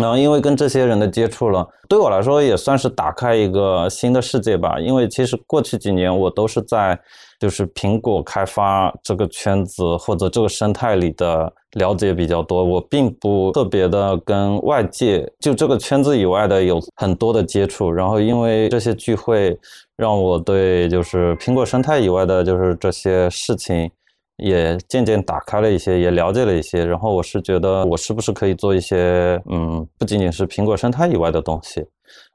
[0.00, 4.80] 然后因为跟这些人的接触了，对我来说也算是打开一个新的世界吧。
[4.80, 6.98] 因为其实过去几年我都是在
[7.38, 17.90] 就是苹果开发这个圈子或者这个生态里的了解比较多，我并不特别的跟外界就这个圈子以外的有很多的接触。
[17.90, 19.58] 然后因为这些聚会，
[19.96, 23.90] 让我对就是苹果生态以外的就是这些事情。
[24.38, 26.84] 也渐渐打开了一些，也了解了一些。
[26.84, 31.86] 然后我是觉得，我是不是可以做一些，嗯，不仅仅是苹果生态以外的东西，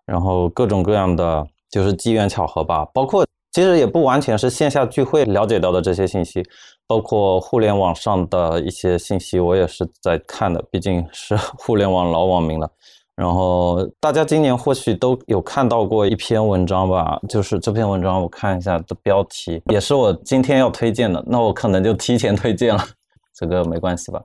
[0.05, 2.85] 然后各种各样的就是机缘巧合吧。
[2.93, 3.25] 包括
[3.59, 6.41] 其实也不完全是线下聚会了解到的这些信息，
[6.87, 10.63] 包括互联网上的一些信息，我也是在看的。
[10.71, 12.71] 毕竟是互联网老网民了。
[13.17, 22.81] 然后大家今年或许都有看到过一篇文章吧，就是这篇文章我看一下的标题，也是我今天要推荐的，那我可能就提前推荐了，
[23.35, 24.21] 这个没关系吧？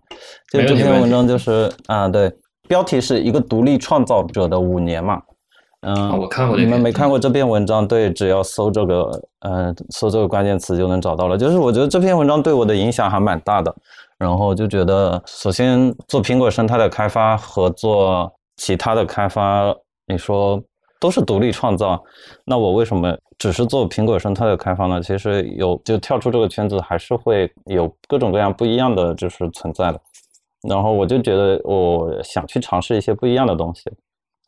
[0.52, 2.32] 就这篇文章就是啊，对，
[2.68, 5.20] 标题是一个独立创造者的五年嘛，
[5.84, 7.86] 嗯、啊我看过这你们没看过这篇文章？
[7.86, 11.36] 对，只要搜这个，嗯、搜这个关键词就能找到了。
[11.36, 13.74] 就是我觉得这篇文章对我的影响还蛮大的，
[14.18, 19.74] 然后就觉得，首先做苹果生态的开发和做其他的开发，
[20.06, 20.62] 你说
[20.98, 22.02] 都是独立创造，
[22.44, 25.02] 那我为什么只是做苹果生态的开发呢？
[25.02, 30.00] 其实有就跳出这个圈子，还是会有各种各样不一样的就是存在的。
[30.66, 33.82] 然后我就觉得我想去尝试一些不一样的东西，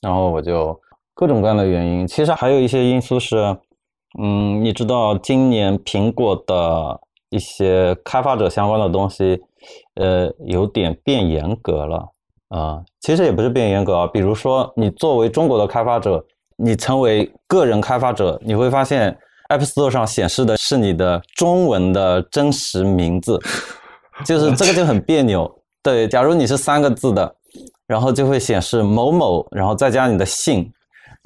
[0.00, 0.80] 然后我就
[1.16, 3.56] 各种各样的原因，其实还有一些因素是，
[4.22, 7.00] 嗯，你知道今年苹果的
[7.30, 9.40] 一些开发者相关的东西，
[9.94, 12.06] 呃，有点变严格了
[12.48, 16.22] 啊、其实也不是变严格啊，比如说你作为中国的开发者，
[16.58, 19.16] 你成为个人开发者，你会发现
[19.48, 23.40] App Store 上显示的是你的中文的真实名字，
[24.24, 25.50] 就是这个就很别扭。
[25.82, 27.34] 对，假如你是三个字的，
[27.86, 30.70] 然后就会显示某某，然后再加你的姓，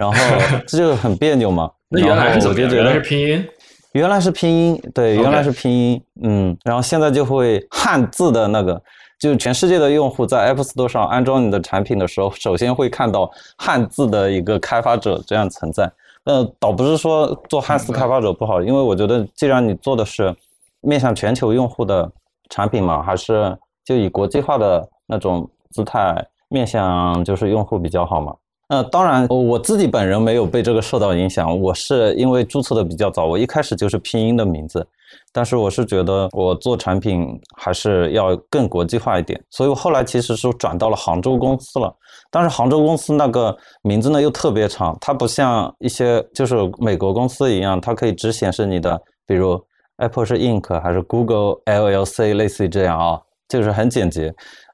[0.00, 0.14] 然后
[0.66, 1.70] 这就很别扭嘛。
[1.90, 2.70] 那原来是怎么样？
[2.72, 3.46] 原来是拼音。
[3.92, 8.80] 原来是拼音，对原来是拼音，嗯，然后现在就会汉字的那个，
[9.18, 15.90] 就全世界的用户在 App Store 上安装你的产品的时候，首先会看到汉字的一个开发者这样存在。
[16.24, 20.34] 呃，倒不是说做汉字开发者不好，因为我觉得既然你做的是
[20.80, 22.10] 面向全球用户的
[22.48, 26.14] 产品嘛，还是就以国际化的那种姿态
[26.48, 28.32] 面向就是用户比较好嘛。
[28.70, 31.60] 呃，当然，我自己本人没有被这个受到影响。
[31.60, 34.86] 我是因为注册的比较早，我一开始就是拼音的名字，
[35.32, 41.92] 但是我是觉得我做产品还是要更国际化一点，所以我后来其实是转到了杭州公司了。
[42.30, 49.60] 但是杭州公司那个名字呢又特别长，它不像一些就是美国公司一样，它可以只显示你的，比如
[49.96, 54.32] Apple 是 Inc 还是 Google LLC，类似于这样啊，就是很简洁。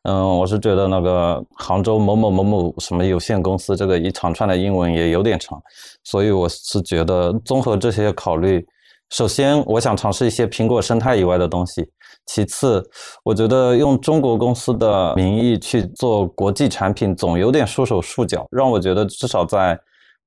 [0.08, 5.60] 嗯，我是觉得那个杭州某某某某什么有限公司这个一长串的英文也有点长，
[6.04, 8.64] 所以我是觉得综合这些考虑，
[9.10, 11.90] 首先，我想尝试一些苹果生态以外的东西。
[12.24, 12.88] 其次，
[13.24, 19.76] 我觉得用中国公司的名义去做国际产品，总有点束手束脚，让我觉得至少在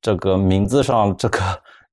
[0.01, 1.39] 这个名字上，这个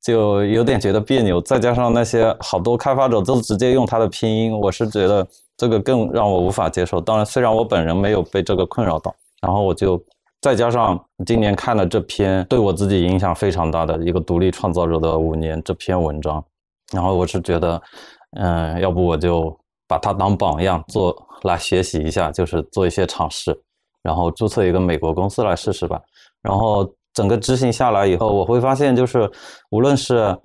[0.03, 1.41] 就有点觉得别扭。
[1.41, 7.01] 再加上那些好多开发者都直接用它的拼音，我是觉得这个更让我无法接受。
[7.01, 10.03] 当然，虽然我本人没有被这个困扰到，然后我就
[10.41, 16.45] 再加上今年看了这篇对我自己影响非常大的一个独立创造者的五年这篇文章，
[16.93, 17.83] 然后我是觉得，
[18.39, 19.57] 嗯，要不我就。
[19.89, 23.57] 把它当榜样做来学习一下，就是做一些尝试，
[24.03, 26.03] 然后注册一个美国公司来试试吧。
[26.43, 29.31] 然后整个执行下来以后，我会发现，就是
[29.71, 30.37] 无论是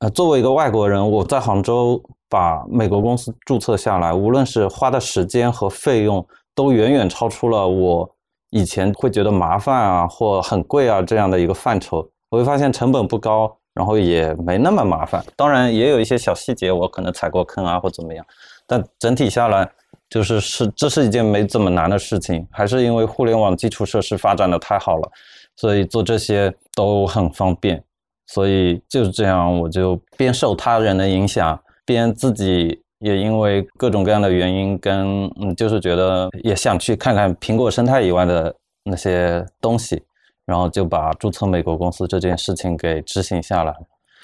[0.00, 1.98] 呃作为一个外国人，我在杭州
[2.30, 8.08] 把美国公司注册下来，无论是花的时间和费用，都远远超出了我
[8.50, 12.08] 以前会觉得麻烦啊或很贵啊这样的一个范畴。
[12.30, 15.22] 我会发现成本不高，然后也没那么麻烦。
[15.34, 18.24] 当然也有一些小细节，我可能踩过坑啊或怎么样。
[18.66, 19.68] 但整体下来，
[20.08, 25.10] 就是是这是一件没怎么难的事情，还是因为互联网基础设施发展的太好了，
[25.56, 27.82] 所以做这些都很方便。
[28.28, 40.02] 所以就是这样，我就边受他人的影响，边自己也因为各种各样的原因，跟嗯，就是觉得也想去看看苹果生态以外的那些东西，
[40.46, 43.74] 然后就把注册美国公司这件事情给执行下来。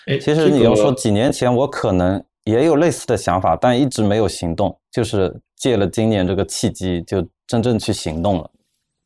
[0.06, 2.22] 哎，其实你要说几年前我可能。
[2.46, 4.78] 也有类似的想法，但一直没有行动。
[4.92, 8.48] 就是借了今年这个契机，就真正去行动了。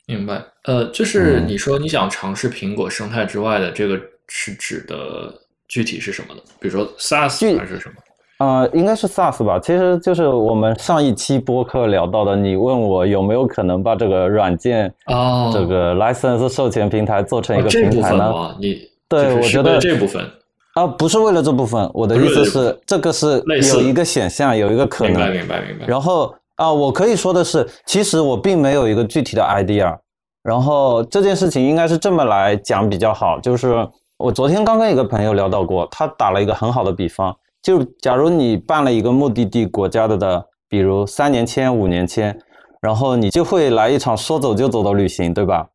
[0.04, 0.44] 明白。
[0.64, 5.32] 呃，就是你说你想尝试苹果生态之外的这个，是指的
[5.68, 6.40] 具体是什么呢？
[6.60, 7.94] 比如说 SaaS 还是什么？
[8.40, 9.60] 呃，应该是 SaaS 吧。
[9.60, 18.56] 其实就是我们上一期播客聊到的，你问我有没有可能把这个软件啊，这个 license 授权平台做成一个平台呢？
[18.58, 20.24] 你对，我觉得这部分。
[20.72, 23.42] 啊，不是为了这部分，我的意思是，这个是
[23.74, 25.12] 有一个选项，有一个可能。
[25.12, 25.86] 明白，明白，明白。
[25.86, 29.94] 然后啊，我可以说的是，其实我并没有一个具体的 idea。
[30.42, 42.38] 然后这件事情应该是这么来讲比较好，就是我昨天刚跟一个朋友聊到过，他打了一个很好的比方，就假如你办了一个目的地国家的的，比如三年签、五年签，
[42.80, 45.66] 然后你就会来一场说走就走的旅行，对吧？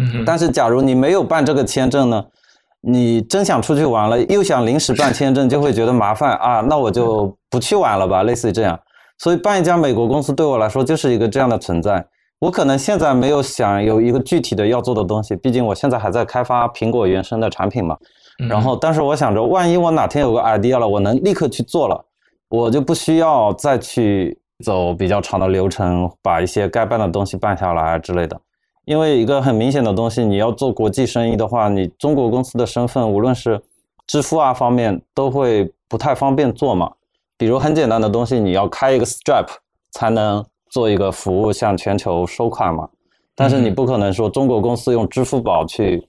[0.00, 0.24] 嗯。
[0.24, 2.24] 但是假如你没有办这个签证呢？
[2.82, 8.80] 你真想出去玩了，又想临时办签证，就会觉得麻烦啊，那我就不去玩了吧，类似于这样。
[9.18, 12.02] 所以办一家美国公司对我来说就是一个这样的存在。
[12.38, 17.94] 我可能现在没有想有一个具体的要做的东西，毕竟我现在还在开发苹果原生的产品嘛。
[18.48, 22.04] 然后，但是我想着，万一我哪天有个 idea 了，我能立刻去做了，
[22.48, 28.40] 我就不需要再去走比较长的流程，把一些该办的东西办下来之类的。
[28.86, 33.60] 因为一个很明显的东西，你要做国际生意的话，你中国公司的身份，无论是
[34.06, 36.90] 支付啊方面，都会不太方便做嘛。
[37.36, 39.52] 比如很简单的东西，你要开一个 Stripe
[39.92, 42.88] 才能做一个服务向全球收款嘛。
[43.34, 46.06] 但是你不可能说中国公司用支付宝去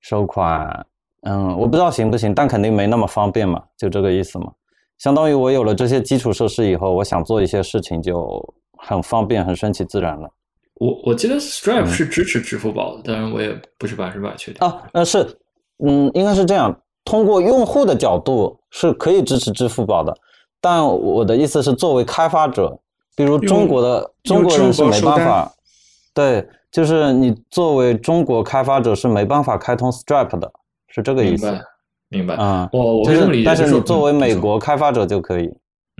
[0.00, 0.84] 收款，
[1.24, 4.52] 嗯，我不知道行不行，但肯定没那么方便嘛，就这个意思嘛。
[4.98, 8.40] 相当于我有了这些基础设施以后，我想做一些事情就
[8.78, 10.28] 很方便，很顺其自然了。
[10.74, 14.82] 我我记得 Stripe 是支持支付宝的，当然我也不是百分之百确定啊。
[14.92, 15.38] 呃，是，
[15.84, 16.74] 嗯，应该是这样。
[17.04, 20.16] 通过用户的角度是可以支持支付宝的，
[20.60, 22.78] 但我的意思是，作为开发者，
[23.14, 25.52] 比如中国的中国人是没办法，
[26.14, 30.50] 对，就是你作为中国开发者是没办法开通 Stripe 的，
[30.94, 31.46] 是这个意思。
[31.46, 31.64] 明白，
[32.10, 32.36] 明白。
[32.38, 35.50] 嗯，我我就是，但是你作为美国开发者就可以。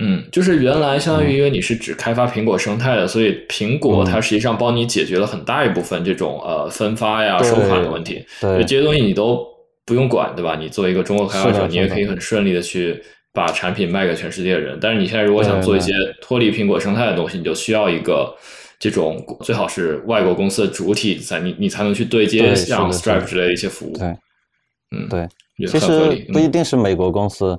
[0.02, 8.24] 嗯，就是原来相当于因为你是只开发苹果生态的，所以苹果它实际上帮你解决了很大一部分这种呃分发呀、收款的问题。
[8.40, 9.46] 对，这些东西你都
[9.87, 10.57] 不用管，对吧？
[10.57, 13.00] 你作为一个中国开发者，你也可以很顺利的去
[13.33, 14.76] 把产品卖给全世界的人。
[14.80, 18.35] 但是你现在如果想做一些脱离苹果生态的东西，你就需要一个
[18.80, 23.96] 这种最好是外国公司的主体在你你才能去对接像 Stripe 之类的一些服务。
[23.96, 24.08] 对，
[24.94, 25.28] 嗯，对，
[25.66, 27.58] 其实不一定是美国公司。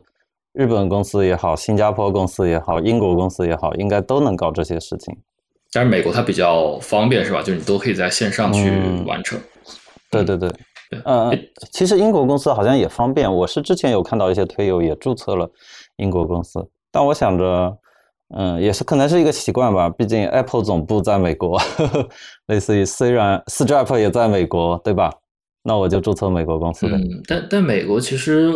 [0.54, 5.14] 日本公司也好，新加坡公司也好，英国公司也好，应该都能搞这些事情。
[5.74, 7.42] 但是美国它比较方便，是吧？
[7.42, 8.72] 就是你都可以在线上去
[9.06, 9.38] 完成。
[10.10, 10.50] 对对对，
[11.04, 11.38] 嗯，
[11.74, 13.30] 其实英国公司好像也方便。
[13.30, 15.52] 我是之前有看到一些推友也注册了
[15.98, 17.78] 英国公司，但我想着，
[18.34, 19.90] 嗯，也是可能是一个习惯吧。
[19.90, 21.60] 毕竟 Apple 总部在美国，
[22.48, 25.12] 类似于虽然 Stripe 也在美国，对吧？
[25.66, 26.94] 那我就注册美国公司呗。
[26.96, 28.54] 嗯，但但美国其实。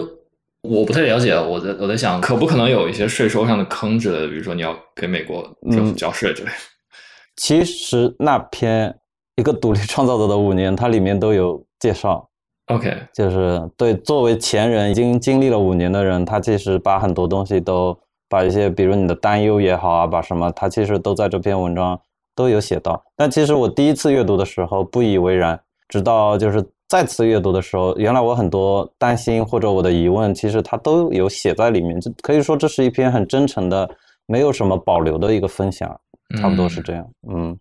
[0.61, 5.41] 我不太了解，我在我在想，可不可能有一些税收上的坑之类的，比如说你要给美国
[5.71, 6.55] 政府交税之类的。
[7.37, 8.93] 其实那篇
[9.37, 12.29] 一个独立创造者的五年，它里面都有介绍。
[12.65, 17.97] OK，就是对作为前人已经经历了五年的人，他其实把很多东西都
[18.27, 21.97] 把一些，比如你的担忧也好啊，把什么，他其实都在这篇文章
[22.35, 23.01] 都有写到。
[23.15, 25.57] 但其实我第一次阅读的时候不以为然，
[25.87, 32.01] 直到就是再次阅读的时候，原来我很多担心或者我的疑问，其实它都有写在里面。
[32.01, 33.87] 这可以说这是一篇很真诚的，
[34.25, 35.87] 没有什么保留的一个分享，
[36.41, 37.07] 差不多是这样。
[37.31, 37.55] 嗯，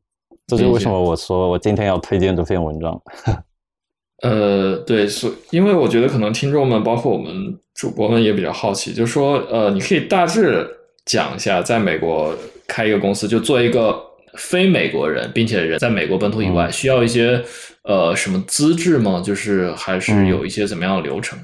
[0.46, 3.00] 这就为什么我说我今天要推荐这篇文章。
[4.24, 7.32] 呃，对，所因为我觉得可能听众们，包括我们
[7.74, 10.66] 主播们也比较好奇，就是说，呃，你可以大致
[11.04, 12.34] 讲一下，在美国
[12.66, 13.94] 开一个公司，就做一个
[14.36, 17.42] 非美国人，并且人在美国本土以外，需要一些
[17.84, 19.22] 呃什么资质吗？
[19.24, 21.38] 就是还是有一些怎么样的流程？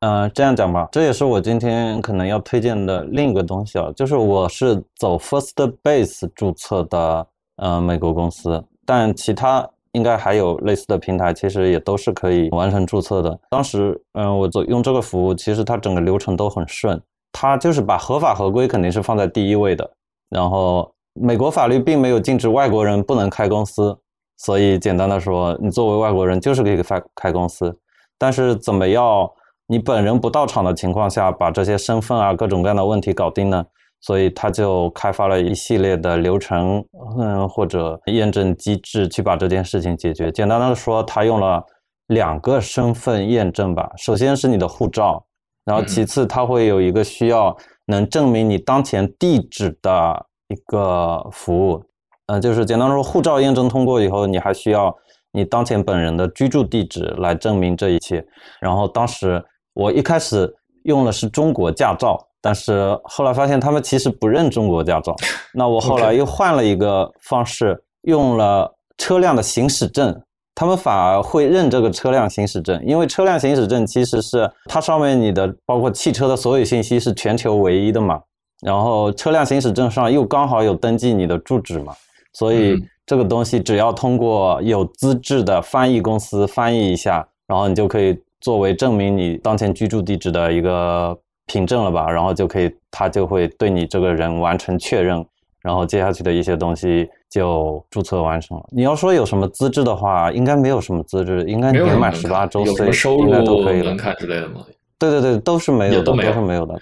[0.00, 9.68] 嗯，这样讲吧，这也是我今天可能要推荐的另一个东西啊，就是我是走 First Base 注册的，呃，美国公司，但其他。
[9.94, 13.38] 应该还有类似的平台，其实也都是可以完成注册的。
[13.50, 16.98] 当时，嗯，我走用这个服务，其实它整个流程都很顺。
[17.30, 19.90] 它就是把合法合规肯定是放在第一位的。
[20.30, 23.98] 然后，美国法律并没有禁止外国人不能开公司，
[24.38, 27.78] 所以简单的说，你作为外国人就是可以开开公司。
[28.18, 29.30] 但是，怎么要
[29.66, 33.64] 你本人不到场的情况下，把这些身份啊各种各样的问题搞定呢？
[34.00, 36.84] 所以他就开发了一系列的流程，
[37.18, 40.32] 嗯，或者验证机制去把这件事情解决。
[40.32, 41.64] 简单的说，他用了
[42.08, 43.90] 两个身份验证吧。
[43.96, 45.24] 首先是你的护照，
[45.64, 47.56] 然后其次他会有一个需要
[47.86, 51.82] 能证明你当前地址的一个服务。
[52.26, 54.94] 嗯，就是简单说，护照验证通过以后，你还需要
[55.32, 58.24] 你当前本人的居住地址来证明这一切。
[58.60, 59.42] 然后当时
[59.74, 62.28] 我一开始用的是中国驾照。
[62.44, 65.14] 但是后来发现他们其实不认中国驾照，
[65.54, 70.20] 那我后来又换了一个方式，用了车辆的行驶证，
[70.52, 78.20] 他们反而会认这个车辆行驶证，因为车辆行驶证其实是它上面你的包括汽车的所有信息是全球唯一的嘛，
[78.62, 81.92] 然后车辆行驶证上又刚好有登记你的住址嘛，
[82.32, 91.18] 所以这个东西只要通过有资质的翻译公司翻译一下，然后你就可以作为证明你当前居住地址的一个。
[91.44, 95.22] 凭证了吧，然后就可以，他就会对你这个人完成确认，
[95.60, 98.64] 然后接下去的一些东西就注册完成了。
[98.70, 102.86] 你要说有什么资质的话，应该没有什么资质，应该年满十八周岁
[103.18, 103.94] 应该都可以了。
[104.14, 104.64] 之类的吗？
[104.98, 106.80] 对对对，都是没有的，都是没有的。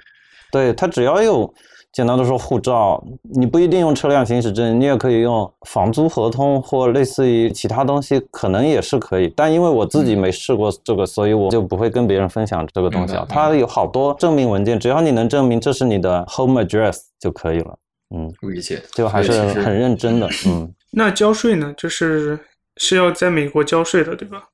[0.53, 1.53] 对他只要有。
[1.93, 9.33] 简单的说，护照你不一定用车辆行驶证，你也可以用房租合同或类似于其他东西，可能也是可以。
[9.37, 13.27] 但因为我自己没试过这个，所以我就不会跟别人分享这个东西啊。
[13.29, 17.77] 它有好多证明文件，只要你能证明这是你的 home address 就可以了。
[18.15, 20.29] 嗯，理解，就还是很认真的。
[20.47, 21.75] 嗯，那交税呢？
[21.77, 22.39] 就是
[22.77, 24.45] 是要在美国交税的，对吧？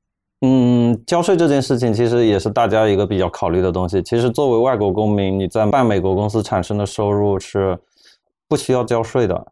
[0.43, 4.03] 嗯，交税这件事情其实也是大家一个比较考虑的东西。
[4.03, 7.79] 其实作为外国公民，你在办美国公司产生的收入是
[8.47, 9.47] 不需要交税的，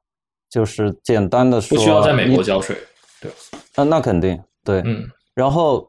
[0.51, 2.77] 就是简单的说，不需要在美国交税，
[3.19, 3.31] 对。
[3.75, 4.83] 那，那肯定对。
[4.85, 5.09] 嗯。
[5.35, 5.89] 然后，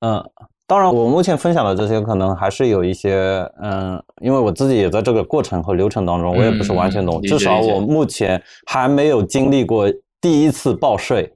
[0.00, 0.22] 嗯，
[0.66, 7.22] 当然，我目前分享的这些可能还是有一些，嗯，因为我自己也在这个过程和流程当中，我也不是完全懂。
[7.22, 9.88] 至少我目前还没有经历过
[10.20, 11.32] 第一次报税。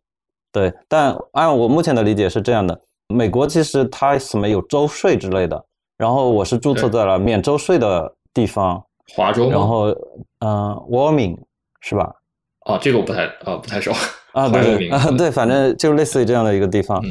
[0.53, 5.64] 对，但按我目前的理解是这样的：美国其实它什么有州税之类的，
[5.96, 8.82] 然后我是注册在了免州税的地方，
[9.14, 9.86] 华州，然后
[10.40, 11.38] 嗯，Warming
[11.80, 12.12] 是吧？
[12.66, 13.92] 啊，这个我不太啊不太熟
[14.32, 17.03] 啊， 对啊对，反正就类似于这样的一个地方。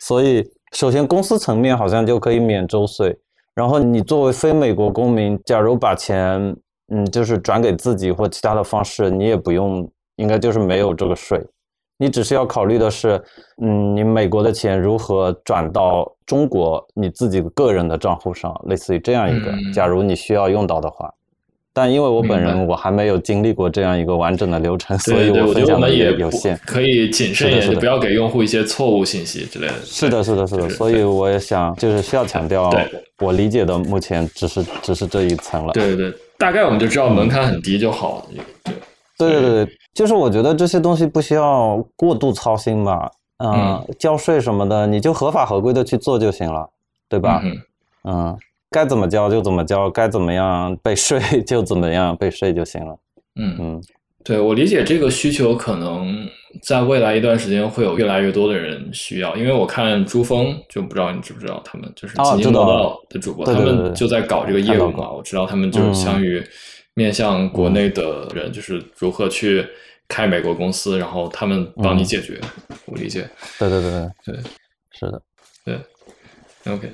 [0.00, 3.16] 所以首先公司层面好像就可以免州税，
[3.54, 6.56] 然后你作为非美国公民，假如把钱
[6.92, 11.42] 嗯就是转给自己或其他的方式，你也不用，应该就是没有这个税。
[12.02, 13.22] 你只是要考虑的是，
[13.62, 19.52] 嗯，你美国的钱如何转到中国你自己个人的账户上，类似于这样一个。
[19.72, 21.08] 假如你需要用到的话，
[21.72, 26.58] 但因为我本人我还没有经历过这样一个完整的流程，所以我分享的也有限。
[26.66, 29.74] 可以谨慎一点，不要给用户一些错误信息之类的。
[29.84, 30.68] 是的，是的，是的。
[30.70, 32.68] 所以我也想，就是需要强调，
[33.20, 35.72] 我理解的目前只是只是这一层了。
[35.72, 38.74] 对对对，大概我们就知道门槛很低就好了。
[39.28, 39.78] 对对对对。
[39.94, 43.10] 就是我觉得这些东西不需要过度操心吧，
[43.44, 46.66] 嗯，交税什么的，你就合法合规的去做就行了，
[47.10, 47.42] 对吧？
[48.04, 48.34] 嗯，
[48.70, 52.96] 该怎么交就怎么交，该怎么样被税就怎么样被税就行了。
[53.36, 53.82] 嗯嗯，
[54.24, 56.26] 对我理解这个需求可能
[56.62, 66.42] 在未来一段时间会有越来越多的人需要，因为我看珠峰就不知道你知不知道他们就是津津乐道的主播，他们就在搞这个业务嘛，我知道他们就是相当于。
[66.94, 69.66] 面向国内的人，就是如何去
[70.08, 72.40] 开美国公司，然后他们帮你解决。
[72.86, 73.28] 我理解。
[73.58, 74.42] 对对对对对，
[74.92, 75.22] 是的，
[75.64, 75.78] 对。
[76.72, 76.92] OK，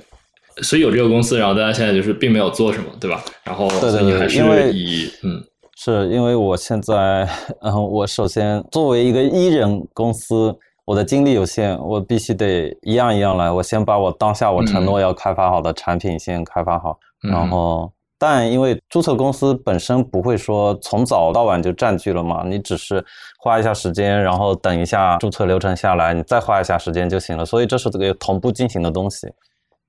[0.63, 3.23] 所以有这个公司，然后大家现在就是并没有做什么，对吧？
[3.43, 5.43] 然后对对所以你还对因为是以嗯
[5.75, 7.29] 是因为我现在，
[7.61, 10.53] 嗯，我首先作为一个艺人公司，
[10.85, 13.51] 我的精力有限，我必须得一样一样来。
[13.51, 23.03] 我先把我当下我承诺要开发好的产品先开发好，嗯然后，但因为注册公司本身不会说从早到晚就占据了嘛，你只是
[23.39, 27.45] 花一下时间，然后等一下注册流程下来，你再花一下时间就行了。
[27.45, 29.27] 所以这是这个同步进行的东西，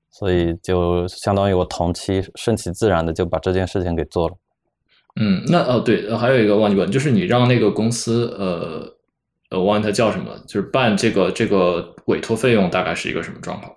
[0.09, 4.35] 所以就相当于我同期顺其自然的就把这件事情给做了。
[5.19, 8.87] 嗯，那哦对，还有一个忘记问，就是你让那个公司呃
[9.49, 13.73] 呃，我忘记它叫什么，就是办这个这个委托费用大概是一个什么状况？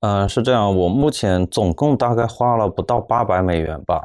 [0.00, 4.00] 嗯，是这样，我目前总共大概花了不到八百美元吧，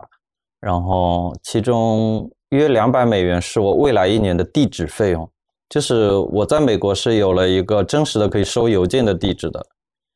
[0.59, 5.29] 然后其中约两百美元是我未来一年的地址费用，
[5.69, 9.65] 就是我在美国是有了一个真实的可以收邮件的地址的，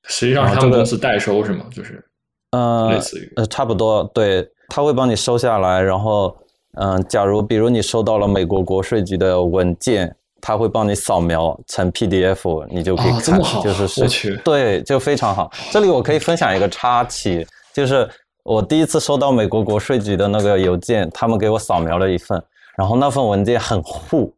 [0.04, 1.66] 实际上他们公司代收是吗？
[1.72, 2.06] 就是
[2.52, 6.36] 呃类似于呃，差不多，对，他会帮你收下来，然后
[6.74, 15.52] 嗯、假如比如你收到了美国国税局的文件，他会帮你扫描成 PDF，你就可以哦看，就是是对，就非常好。
[15.72, 18.10] 这里我可以分享一个插曲，就是
[18.44, 22.42] 我第一次收到美国国税局的那个邮件，他们给我扫描了一份，
[22.78, 24.34] 然后那份文件很糊，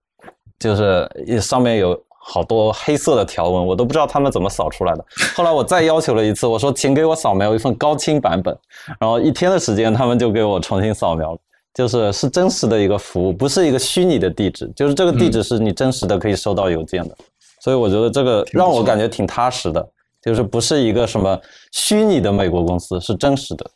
[0.60, 5.06] 就是上面有好多黑色的条纹，我都不知道他们怎么扫出来的。
[5.36, 8.58] 后来我再要求了一次，我说请给我扫描一份高清版本，
[8.99, 11.39] 然后一天的时间他们就给我重新扫描了。
[11.74, 17.15] 就是是真实的一个服务，不是一个虚拟的地址，就是这个地址是你真实的可以收到邮件的，
[17.61, 19.89] 所以我觉得这个让我感觉挺踏实的，
[20.22, 21.39] 就是不是一个什么
[21.72, 23.72] 虚拟的美国公司，是真实的，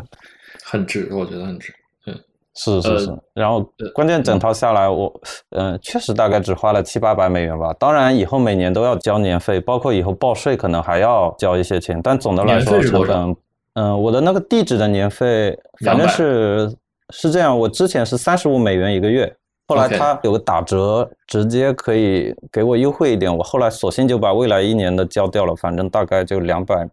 [0.64, 1.72] 很值，我觉得很值。
[2.06, 2.14] 嗯
[2.56, 3.06] 是是是。
[3.10, 5.12] 呃然后关键整套下来，我
[5.50, 7.74] 嗯、呃确实大概只花了七八百美元吧。
[7.80, 13.36] 当然以后每年都要交年费，包括以后报税可能还要交一些钱，但总的来说成本，
[13.74, 16.72] 嗯、我的那个地址的年费反正是
[17.12, 19.34] 是这样，我之前是三十五美元一个月。
[19.66, 23.34] 后来他有个打折，直接可以给我优惠一点。
[23.34, 26.86] 我后来索性就把未来一年的交掉了，反正大概就两百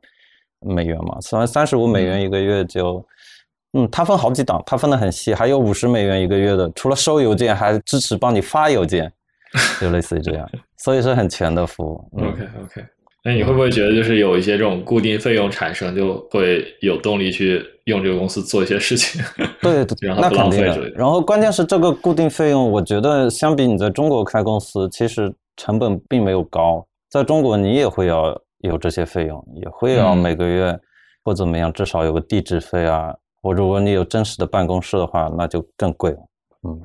[0.61, 3.05] 美元嘛，算三十五美元一个月就，
[3.73, 9.11] 嗯，它分好几档，它分的很细，还有五十美元一个月的，除了收邮件，还支持帮你发邮件，
[9.81, 12.09] 就类似于这样，所以是很全的服务。
[12.17, 12.85] 嗯 OK OK，
[13.23, 19.21] 那你会不会觉得就是有一些这种固定费用产生，就会有动力去用这个公司做一些事情？
[19.61, 20.91] 对，那 就让它不肯定的浪费之类。
[20.91, 26.85] 的然后关键是这个固定费用，我觉得相比你在中国开公司，其实成本并没有高。
[27.09, 30.75] 在中国你也会要有这些费用，也会要嗯每个月
[31.23, 33.13] 或怎么样，至少有个地址费啊。
[33.43, 36.17] 我如果你有真实的办公室的话，那就更贵了。
[36.63, 36.79] 嗯，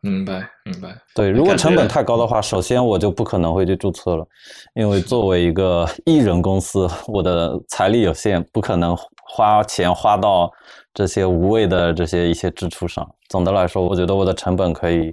[0.00, 0.96] 明白明白。
[1.14, 4.26] 对，如果成本太高的话，首先我就不可能会去注册了，
[4.74, 10.50] 因为作为一个 艺人公司，我的财力有限，不可能花钱花到
[10.94, 13.08] 这些无谓的这些一些支出上。
[13.28, 15.10] 总的来说，我觉得我的成本可以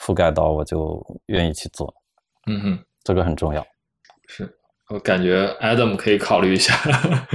[0.00, 1.94] 覆盖到，我就愿意去做，
[2.46, 3.64] 嗯哼，这个很重要。
[4.28, 4.50] 是
[4.88, 6.74] 我感觉 Adam 可以考虑一下，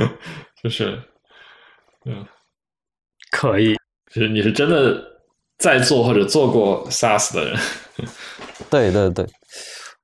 [0.64, 1.00] 就是
[2.06, 2.26] 嗯，
[3.32, 3.76] 可以。
[4.12, 5.04] 就是你是真的
[5.58, 7.58] 在做或者做过 SaaS 的人。
[8.70, 9.26] 对对对，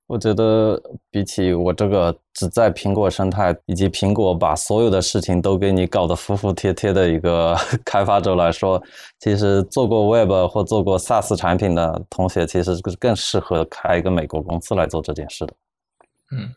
[0.08, 0.82] 我觉得
[1.12, 8.82] 比起我这个只在苹果生态以及苹果把所有的事情都给你搞得服服帖帖的一个开发者来说，
[9.20, 15.54] 其实做过 Web 或做过 SaaS 产品的同学，其实是更适合开一个美国公司来做这件事的。
[16.32, 16.54] 嗯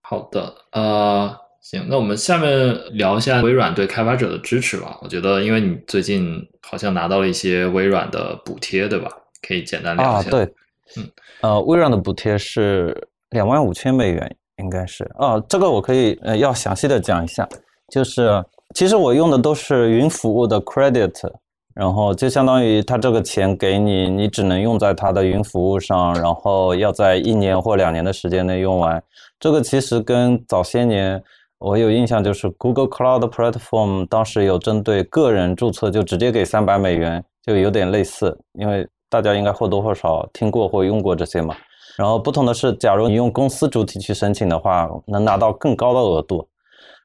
[0.00, 1.36] 好的，呃，
[1.70, 4.98] 行，那我们下面聊一下微软对开发者的支持吧。
[5.02, 9.10] 我觉得，因为你最近好像拿到了一些微软的补贴，对吧？
[9.46, 10.28] 可以简单聊一，下。
[10.28, 10.54] 啊对，
[10.96, 11.10] 嗯，
[11.42, 12.96] 呃，微软的补贴是
[13.32, 17.46] 两万五千美元，应该是啊，这个我可以呃要详细的讲一下，
[17.90, 18.42] 就是
[18.74, 21.30] 其实我用的都是云服务的 credit，
[21.74, 29.02] 然后就相当于他这个钱给你，你只能用在它的云服务上，然后要在一年或两年的时间内用完。
[29.38, 31.22] 这个其实跟早些年
[31.58, 41.56] 我有印象，就是 Google Cloud Platform 当时有针对个人注册就直接给三百美元，就有点类似，因为大家应该或多或少听过或用过这些嘛。
[41.96, 46.48] 然后不同的是，假如你用公司主体去申请的话，能拿到更高的额度。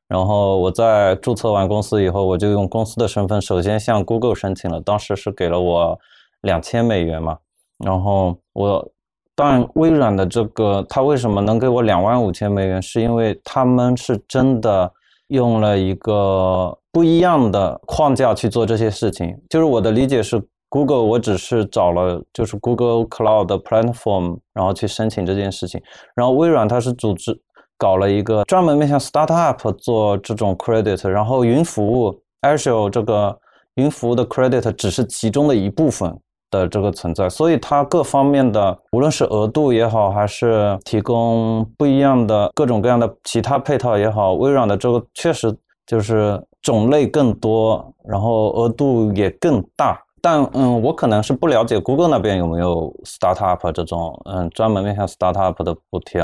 [0.08, 6.00] 然后我在注册完公司以后，我就用公司的身份首先向 Google 申请了，当时是给了我
[6.42, 7.40] 两千美元嘛。
[7.84, 8.88] 然后我
[9.36, 12.82] 但微软的这个，它为什么能给我两万五千美元？
[12.82, 14.92] 是因为他们是真的
[15.28, 19.36] 用了一个不一样的框架去做这些事情。
[19.50, 25.82] 就是我的理解是，Google 我只是找了就是 Google Cloud Platform，然后去申请这件事情。
[26.16, 27.36] 然后微软它是组织
[27.78, 33.36] 搞了一个专门面向 startup 做这种 credit，然后云服务 Azure 这个
[33.76, 36.16] 云服务的 credit 只是其中的一部分
[36.60, 45.54] 的这个存在，所以它各方面的无论是额度也好，还是提供不一样的各种各样的其他配套也好，微软的这个确实
[45.88, 50.00] 就是种类更多，然后额度也更大。
[50.22, 56.24] 但嗯，我可能是不了解 Google 那边有没有 startup 这种嗯专门面向 startup 的补贴。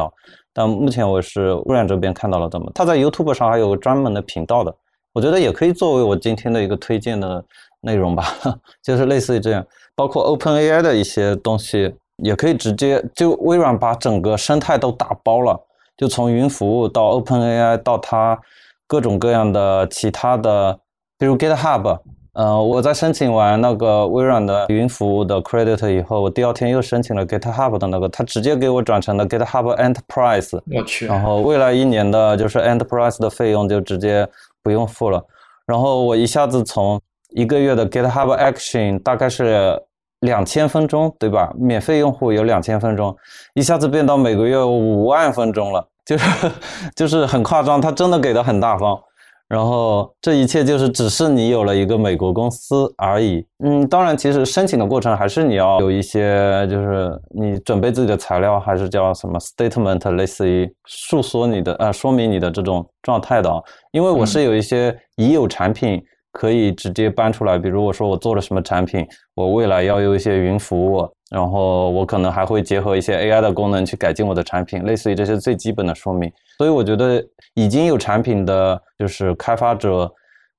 [0.53, 4.73] 但目前我是微软这边看到了，怎么他在 YouTube 上还有专门的频道的，
[5.13, 7.43] 我觉得也可以作为我今天的一个推荐的
[7.82, 8.23] 内容吧，
[8.82, 9.65] 就是类似于这样，
[10.00, 11.93] 包括 OpenAI 的一些东西，
[12.24, 15.60] 也可以直接就微软把整个生态都打包了，
[15.97, 18.39] 就从云服务到 OpenAI 到它
[18.88, 20.80] 各种各样的其他的，
[21.18, 22.00] 比如 GitHub。
[22.32, 30.58] 呃，我在申请完那个微软的云服务的 credit 以后，我第二天又申请了 GitHub 的那个，他直接给我转成了 GitHub Enterprise。
[30.74, 31.08] 我去。
[31.08, 34.26] 然后未来一年的就是 Enterprise 的费用就直接
[34.64, 35.22] 不用付了。
[35.66, 39.78] 然后我一下子从一个月的 GitHub Action 大概是
[40.22, 41.51] 两千分钟，对吧？
[41.57, 43.15] 免费用户有两千分钟，
[43.53, 46.51] 一下子变到每个月五万分钟了，就是
[46.95, 48.99] 就是很夸张，他真的给的很大方。
[49.47, 53.43] 然后这一切就是只是你有了一个美国公司而已。
[53.63, 63.51] 嗯，当然，其实申请的过程还是你要有一些，就是你准备自己的材料，还是叫什么 statement，类似于诉说你的呃说明你的这种状态的。
[63.91, 65.99] 因为我是有一些已有产品
[66.32, 69.05] 可以直接搬出来，比如我说我做了什么产品，
[69.36, 76.32] 我未来要有一些云服务，然后我可能还会结合一些 AI 的功能去改进我的产品，类似于这些最基本的说明。
[76.57, 77.23] 所以我觉得
[77.55, 80.11] 已经有产品的就是开发者，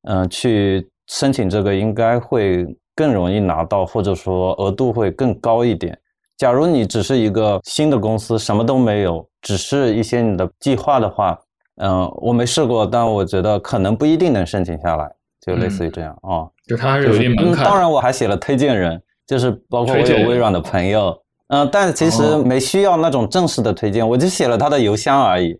[0.08, 2.66] 嗯，去申请这个应该会
[2.96, 5.96] 更容易拿到，或者说额度会更高一点。
[6.36, 11.38] 假如你只是一个新的公司，什么都没有，只是一些你的计划的话，
[11.82, 15.10] 嗯，我没试过，但我觉得可能不一定能申请下来，
[15.44, 16.46] 就类似于这样啊。
[16.66, 17.64] 就他还是有一定门槛。
[17.64, 21.16] 当然，我还写了推荐人，就是包括我有微软的朋友，
[21.48, 25.58] 嗯，但其实没需要那种正式的推荐，我就写了他的邮箱而已。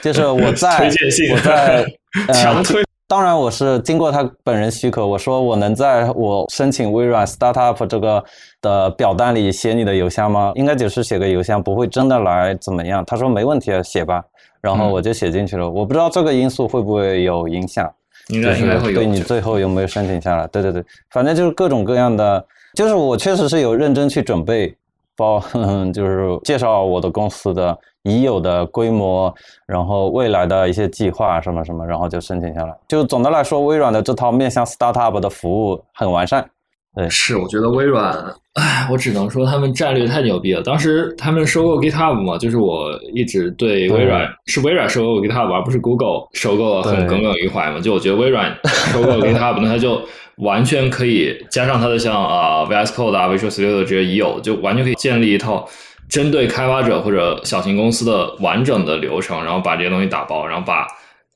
[0.00, 0.88] 就是我 在
[1.32, 1.84] 我在
[2.32, 8.24] 强推，当然我是经过他本人许可，我说我能在我申请微软 startup 这个
[8.60, 10.52] 的表单里写你的邮箱吗？
[10.54, 13.04] 应该只是写个邮箱，不会真的来怎么样。
[13.04, 14.22] 他说没问题啊，写吧。
[14.60, 15.68] 然后我就写进去了。
[15.68, 17.92] 我不知道这个因素会不会有影响，
[18.28, 18.94] 应该应该会有。
[18.94, 20.46] 对你最后有没有申请下来？
[20.48, 22.44] 对对对，反正就是各种各样的，
[22.74, 24.76] 就是我确实是有认真去准备，
[25.16, 25.42] 包
[25.92, 27.78] 就是介绍我的公司的。
[28.06, 32.76] 已有的规模，然后未来的一些计划什么什么，然后就申请下来。
[32.86, 36.46] 就总的来说，微软的这套面向 startup 的服务很完善。
[36.94, 38.14] 对，是，我觉得微软，
[38.54, 40.62] 唉，我只能说他们战略太牛逼了。
[40.62, 47.80] 当时他们收购 GitHub 嘛，就是我一直对微软是微软收购 GitHub，而不是 Google 收购了，很耿耿于怀嘛。
[47.80, 50.00] 就我觉得微软收购 GitHub，那它就
[50.36, 55.68] 完全可以加上它的像啊 VS Code 啊 Visual Studio 这些已有，就完全可以建立一套。
[56.06, 60.86] 针对开发者或者小型公司的完整的流程，然后把这些东西打包，然后把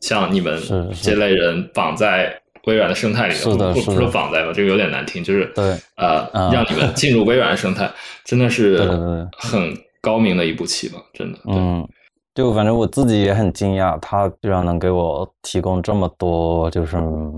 [0.00, 0.61] 像你们
[1.02, 2.38] 这类人绑在
[2.68, 3.42] 微软的生态里面，
[3.74, 7.90] 或者说绑在吧，这个有点难听，就是对呃，让你们 进入微软的生态，
[8.24, 8.78] 真的是
[9.38, 11.38] 很高明的一步棋吧，真的。
[11.46, 11.88] 嗯，
[12.34, 16.96] 就反正我自己也很惊讶，他居然能给我提供这么多就是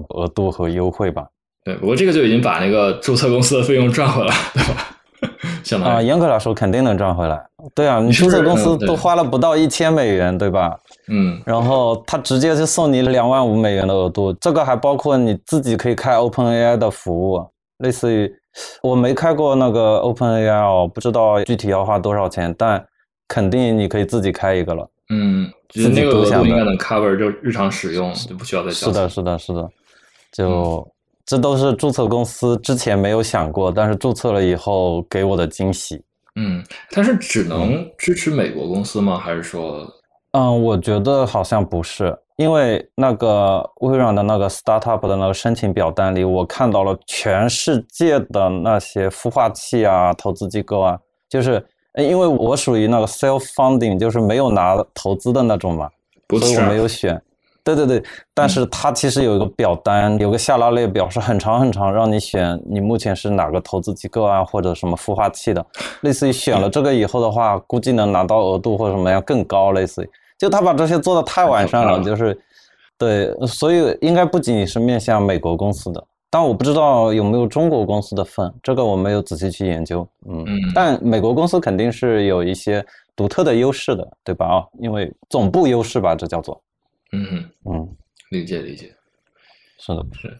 [0.09, 1.25] 额度和优惠吧。
[1.65, 4.97] 对，不过这个就已经把那个注册公司的费用赚回来了，对吧？
[5.85, 7.41] 啊，严格来说肯定能赚回来。
[7.75, 10.77] 对啊，你注册公司都花了不到一千美元，对吧？
[11.09, 11.41] 嗯。
[11.45, 17.47] 然后他直接就送你两万五美元的额度，这个还包括你自己可以开 OpenAI 的服务，
[17.79, 18.33] 类似于
[18.83, 22.83] 我没开过那个 OpenAI 哦，不知道具体要花多少钱，但
[23.29, 24.89] 肯定你可以自己开一个了。
[25.11, 28.87] 嗯，自己额度应该能 cover 就日常使用，就不需要再交。
[28.87, 29.69] 是的，是的，是的，
[30.33, 30.87] 就。
[31.31, 36.03] 这都是注册公司之前没有想过，但是注册了以后给我的惊喜。
[36.35, 36.61] 嗯，
[36.91, 39.17] 它是只能支持美国公司吗？
[39.17, 39.87] 还是说？
[40.33, 51.65] 嗯，我觉得好像不是，因为那个微软的那个 startup 的那个申请表单里，我看到了全世界的那些孵化器啊、投资机构啊，就是
[51.95, 55.89] 因为我属于那个 self funding，就是没有拿投资的那种嘛，
[56.29, 57.23] 所以我没有选。
[57.75, 65.65] 对对对，但是它其实有一个表单，有个下拉列表，是很长很长，让你选你目前是哪个投资机构啊，或者什么孵化器的，
[66.03, 72.39] 类似于选了这个以后的话，估计能拿到额度或者什么样更高，类似于，就他把这些做的太完善了，就是，
[72.99, 80.45] 对，所以应该不仅仅是面向美国公司的，但我不知道有没有中国公司的份，这个我没有仔细去研究，嗯，
[80.75, 82.85] 但美国公司肯定是有一些。
[83.17, 84.47] 独特的优势的，对吧？
[84.47, 86.59] 啊，因为总部优势吧，这叫做，
[87.13, 87.89] 嗯，嗯，
[88.31, 88.95] 理解理解。
[89.79, 90.39] 是的，是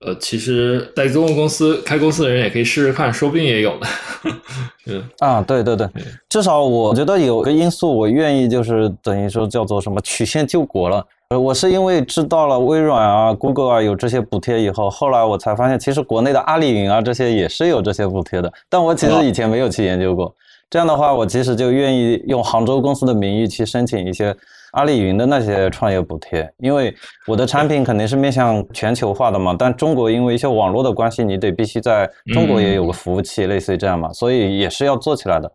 [0.00, 3.86] 呃，其实，在公共公司开公司的人也可以试试看，说不定也有的。
[4.86, 5.88] 嗯啊，对对对，
[6.28, 11.06] 至少我觉得有个因素，我愿意就是等于说叫做什么曲线救国了。
[11.28, 20.34] 呃，我是因为知道了微软啊、Google 啊有这些补贴以后，后来我才发现，其实国内的阿里云啊这些也是有这些补贴的，但我其实以前没有去研究过。
[20.68, 24.36] 这样的话，我其实就愿意用杭州公司的名义去申请一些
[24.74, 26.94] 阿里云的那些创业补贴，因为
[27.26, 29.56] 我的产品肯定是面向全球化的嘛。
[29.58, 35.50] 但中国因为一些网络的关系，你得必须在中国也有个服务器，类似于这样嘛，所以也是要做起来的。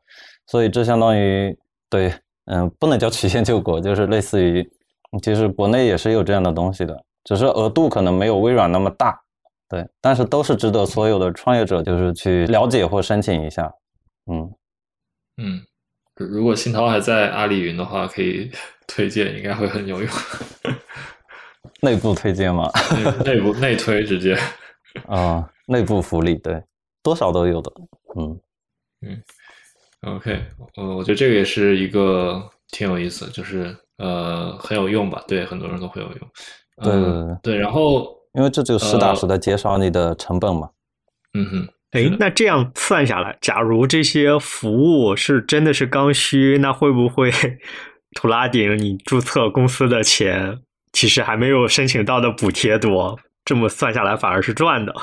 [0.48, 1.58] 所以这相当于
[1.90, 2.14] 对，
[2.46, 4.70] 嗯，不能叫曲线救国，就是类似于。
[5.24, 9.20] 其实国内也是有这样的东西的，只是额度可能没有微软那么大，
[9.68, 13.74] 对，但是都是值得所有的创业者就是去了解或申请一下，
[14.32, 14.52] 嗯
[15.38, 15.62] 嗯，
[16.20, 18.52] 如果新涛还在阿里云的话，可以
[18.88, 20.10] 推荐，应该会很有用。
[21.82, 22.70] 内部推荐吗？
[23.26, 24.38] 内部内推直接
[25.08, 26.62] 啊，内部福利对，
[27.02, 27.72] 多少都有的，
[28.16, 28.40] 嗯
[29.02, 29.24] 嗯
[30.16, 30.44] ，OK，
[30.76, 33.76] 呃，我觉得这个也是一个挺有意思，就是。
[34.00, 35.22] 呃，很有用吧？
[35.28, 36.18] 对，很多人都会有用。
[36.82, 40.70] 对对对对，然后因为这就实打实的减少你的成本嘛。
[41.34, 47.32] 嗯哼，哎，那这样算下来，假如这些服务是真的是刚需，那会不会
[48.16, 50.60] 图拉顶你注册公司的钱，
[50.94, 53.18] 其实还没有申请到的补贴多？
[53.44, 54.94] 这么算下来，反而是赚的。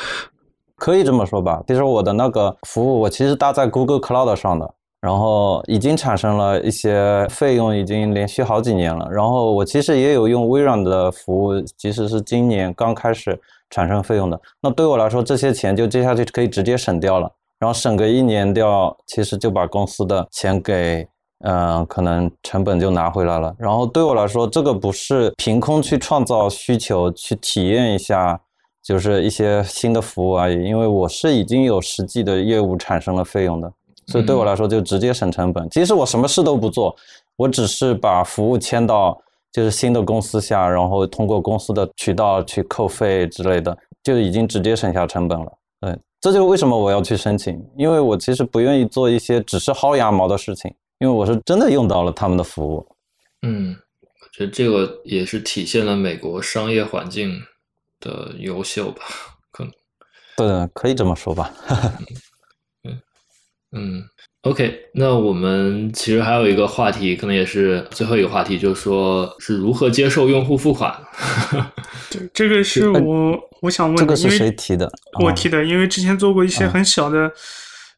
[0.76, 1.62] 可以这么说吧？
[1.66, 4.74] 其实我的那个服务，我其实搭在 Google Cloud 上的。
[5.00, 9.08] 然后已经产生了一些费用，已经连续好几年了。
[9.12, 13.40] 然后我其实也有用微软的服务，即使是今年刚开始
[13.70, 14.40] 产生费用的。
[14.60, 17.30] 那对我来说，这些钱就接下去可以直接省掉了。
[17.58, 21.04] 然后省个一年掉，其实就把公司的钱给，
[21.44, 23.52] 嗯，可能成本就拿回来了。
[23.58, 28.40] 然后对我来说，这个不是凭空去创造需求去体验一下，
[28.84, 30.64] 就是一些新的服务而已。
[30.64, 33.72] 因为我是已经有实际的业务产生了费用的。
[34.06, 35.68] 所以对我来说就直接省成本。
[35.68, 36.94] 其实我什么事都不做，
[37.36, 39.20] 我只是把服务迁到
[39.52, 45.52] 就是新的公司下，然后通过公司的渠道去扣费之类的，就已经直接省下成本了。
[45.80, 52.86] 对，这就是为什么我要去申请，因为我其实不愿意做一些只是薅羊毛的事情，因为我是真的用到了他们的服务。
[53.42, 57.40] 嗯，我觉得这个也是体现了美国商业环境
[58.00, 59.02] 的优秀吧，
[59.50, 59.72] 可能。
[60.36, 61.52] 对，可以这么说吧。
[63.72, 64.02] 嗯
[64.42, 70.94] ，OK，那我们其实还有一个话题，可能也是最后一个话题，就是说是如何接受用户付款。
[72.10, 74.90] 对，这个是我我想问的，这个是谁提的？
[75.20, 77.30] 我提的，因为之前做过一些很小的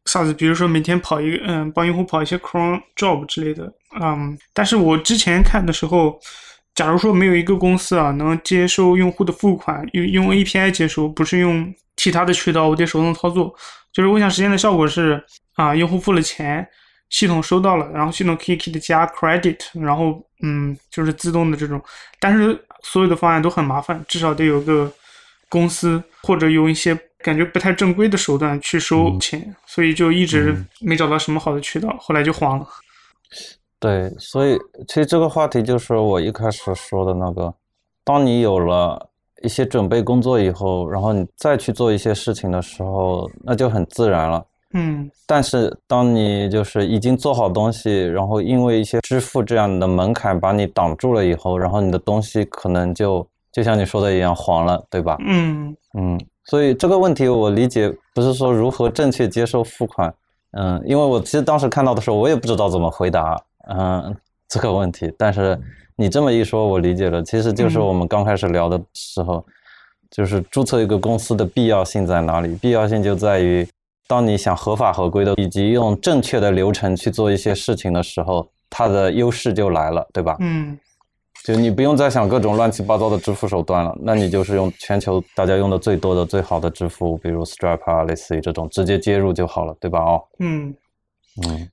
[0.07, 3.73] SaaS，比如说每天跑一个，嗯，帮用户跑一些 Cron Job 之类的，
[4.03, 6.19] 嗯，但是我之前看的时候，
[6.75, 13.55] 假如说没有一个公司啊能接收用户的付款，用用 API 接收，不是用其他的渠道，我得手动操作，
[13.93, 15.23] 就是我想实现的效果是。
[15.61, 16.67] 啊，用户付了钱，
[17.11, 21.79] 系统收到了，然后系统可以给他加 credit，然后嗯，就是自动的这种。
[22.19, 24.91] 但是所有的方案都很麻烦，至少得有个
[25.51, 32.67] 公司或者用一些感觉不太正规的手段去收钱，所以就一直没找到什么好的渠道，后来就黄了。
[33.79, 34.59] 对，所以
[34.89, 37.53] 其实这个话题就是我一开始说的那个，
[38.03, 39.11] 当你有了
[39.43, 44.43] 一些准备工作以后，然后你再去做一些事情的时候，那就很自然了。
[44.73, 55.17] 嗯，但是当你就是已经做好东西，然后因为一些支付这样的门槛把你挡住了以后，然后你的东西可能就就像你说的一样黄了，对吧？
[55.27, 60.15] 嗯嗯，所以这个问题我理解不是说如何正确接受付款，
[60.53, 63.37] 嗯，因为我其实当时看到的时候我也不知道怎么回答，
[63.69, 64.17] 嗯，
[64.49, 65.13] 这个问题。
[65.19, 65.59] 但是
[65.97, 69.45] 你这么一说，我理解了，其实就是我们刚开始聊的时候，
[70.13, 72.55] 就是注册一个公司的必要性在哪里？
[72.55, 73.67] 必要性就在于。
[74.11, 80.37] 当你想合法合规的，以及用正确的流程去做一些事情的时候，它的优势就来了，对吧？
[80.41, 80.77] 嗯，
[81.45, 90.01] 就你不用再想各种乱七八糟的支付手段了，那你就是用全球大家用的最多的、最好的支付，比如 Stripe 啊，类似于这种直接接入就好了，对吧？
[90.01, 90.75] 哦，嗯
[91.47, 91.71] 嗯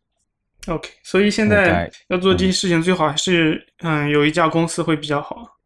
[0.68, 5.58] ，OK，所以现在要做这些事情，最好还是嗯有一家公司会比较好。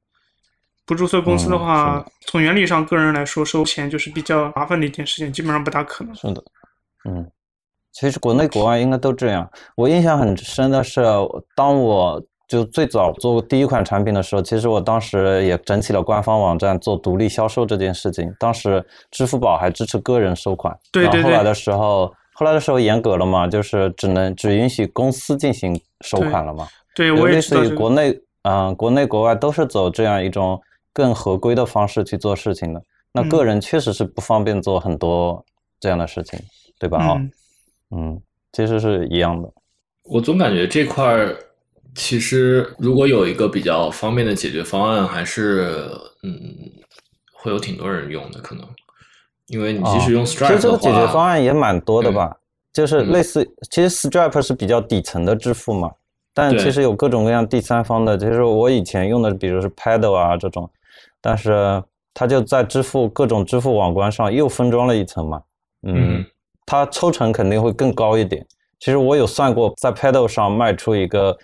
[0.86, 6.16] 不注册公司的话，从原理上，个人来说收钱就是比较麻烦的一件事情，基本上不大可能。
[6.16, 6.44] 是的，
[7.10, 7.30] 嗯，
[7.91, 9.49] 其实国内国外应该都这样。
[9.76, 11.02] 我印象很深的是，
[11.56, 18.34] 当我就最早做第一款产品的时候，其实我当时也整起了官方网站做独立销售这件事情。
[18.39, 21.24] 当时支付宝还支持个人收款，对对对。
[21.24, 22.14] 后来的时候。
[22.34, 26.66] 后来的时候严格了嘛，就是只能只允许公司进行收款了嘛。
[26.95, 30.60] 对，我也类似于国内，嗯，国内国外都是走这样一种
[30.91, 32.82] 更合规的方式去做事情的。
[33.12, 35.45] 那个人确实是不方便做很多
[35.80, 36.39] 这样的事情，
[36.82, 36.98] 对吧？
[36.98, 37.22] 啊，
[37.92, 38.20] 嗯，
[38.52, 39.48] 其实是一样的。
[40.06, 41.38] 我总感觉这块儿
[41.94, 45.90] 其实如果有一个比较方便的解决方案，还是
[46.24, 46.34] 嗯，
[47.34, 48.66] 会有挺多人用的可能。
[49.46, 52.36] 因为你即使用 Stripe 其实这个解决方案也蛮多的吧，
[52.74, 55.92] 就是类似，其实 Stripe 是比较底层的支付嘛，
[56.34, 60.68] 但其实有各种各样第三方的，就是我以前用的，比如是 Paddle 啊这种，
[61.20, 65.44] 但是它就在支付各种支付网关上又分装了一层嘛，
[65.84, 66.26] 嗯，
[66.66, 68.45] 它抽成肯定会更高一点。
[68.80, 71.38] 其实我有算过，在 Paddle 上卖出一个。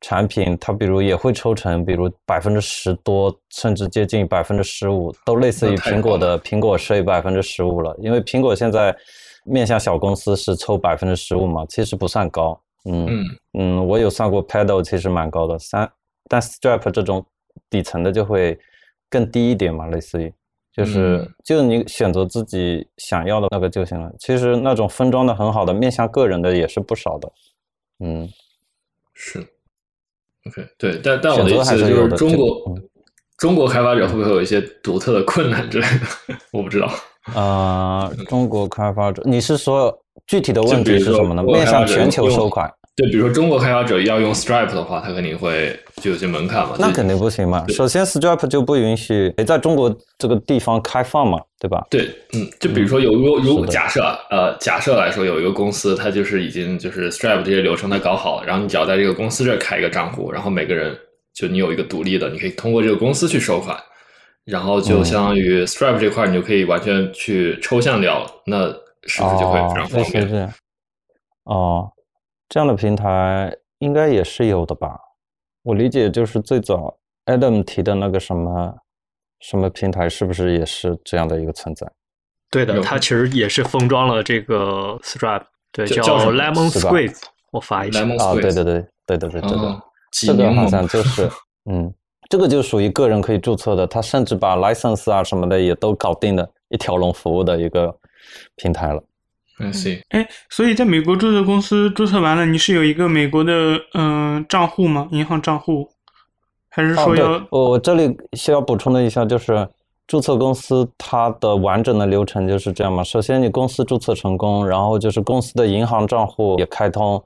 [0.00, 7.92] 产品它比如也会抽成，比如百分之十多，甚至接近百分之十五，都类似于苹果的苹果税百分之十五了。
[7.98, 8.96] 因为苹果现在
[9.44, 12.56] 面向小公司是抽百分之十五嘛，其实不算高。
[12.84, 15.90] 嗯嗯，我有算过 Paddle 其实蛮高的，三
[16.28, 17.26] 但 Stripe 这种
[17.68, 18.56] 底层的就会
[19.10, 20.32] 更低一点嘛，类似于
[20.78, 24.10] 就是就你选择自己想要的那个就行了。
[24.18, 27.32] 其实那种分装的很好的面向个人的也是不少的。
[28.00, 28.28] 嗯，
[29.12, 29.40] 是。
[30.46, 32.78] OK，对，但但我的意思就是中国
[33.36, 35.86] 中国开发者会不会有一些独特的困难之类
[36.28, 36.36] 的？
[36.52, 36.88] 我不知道。
[37.34, 41.42] 啊，中国开发者，你是说具体的问题是什么呢？
[41.42, 42.72] 面向全球收款？
[42.98, 46.74] 对，比如说中国开发者要用 Stripe 的话，他肯定会就有些门槛嘛。
[46.80, 47.64] 那肯定不行嘛。
[47.68, 51.86] 首先，Stripe 就不允许在中国这个地方开放嘛，对吧？
[51.90, 60.92] 对，嗯，就比如说有如如假设呃假设来说有一个公司，它就是已经就是 Stripe 这些流程它搞好了，然后你只要在这个公司这儿开一个账户，然后每个人
[61.32, 63.78] 就你有一个独立的，你可以通过这个公司去收款，
[64.44, 68.66] 然后就相当于 Stripe 这块你就可以完全去抽象掉，那
[69.06, 70.52] 是不是就会非常方便？
[71.44, 71.88] 哦。
[72.48, 74.98] 这样的平台应该也是有的吧？
[75.62, 76.96] 我理解就是最早
[77.26, 78.74] Adam 提的那个什么
[79.40, 81.86] 什么平台，是不是也是这样的一个存在？
[82.50, 87.20] 对的，它其实也是封装了这个 Stripe，对，叫 Lemon Squeeze。
[87.50, 91.30] 我发一下啊，对对对对对对，这个这个好像就是
[91.70, 91.92] 嗯，
[92.30, 97.94] 这个就属于个人可以注册的，它甚至把 license 啊什么的也都搞定的一条龙服务的一个
[98.56, 99.02] 平台了。
[99.60, 100.00] 嗯，行。
[100.10, 105.08] 哎，所以在美国注册公司注册完了，你是有一个美国的嗯账户吗？
[105.10, 105.88] 银行账户，
[106.68, 107.44] 还是说要？
[107.50, 109.68] 我我这里需要补充的一下，就是
[110.06, 113.02] 注册公司它的完整的流程就是这样嘛。
[113.02, 117.22] 首先你公司注册成功，然后就是公司的银行账户也开通，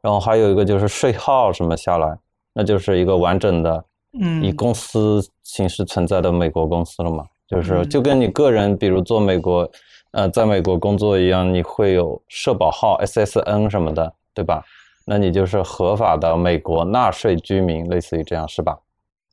[0.00, 2.18] 然后还有一个就是税号什么下来，
[2.52, 3.84] 那就是一个完整的，
[4.20, 7.24] 嗯，以公司形式存在的美国公司了嘛。
[7.48, 9.70] 就是就跟你个人，比如做美国。
[10.16, 14.64] 呃，在美国工作一样，你会有社保号 SSN 什么的，对吧？
[15.04, 18.78] 那你就是合法的美国纳税居民，类似于这样，是吧？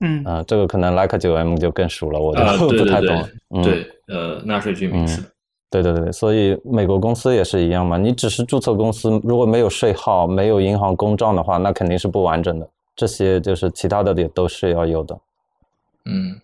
[0.02, 3.64] 嗯，呃，这个可能 Like 九 M 就更熟了，我就 不太懂。
[3.64, 5.24] 对，呃，纳税居民是。
[5.70, 7.98] 对对对，所以美国公司也是一样嘛。
[7.98, 12.70] 你只是注册公司，如果没有税号、没有银行公账的话，那肯定是不完整的。
[12.94, 15.18] 这些就是其他的也都是要有的。
[16.08, 16.36] 嗯，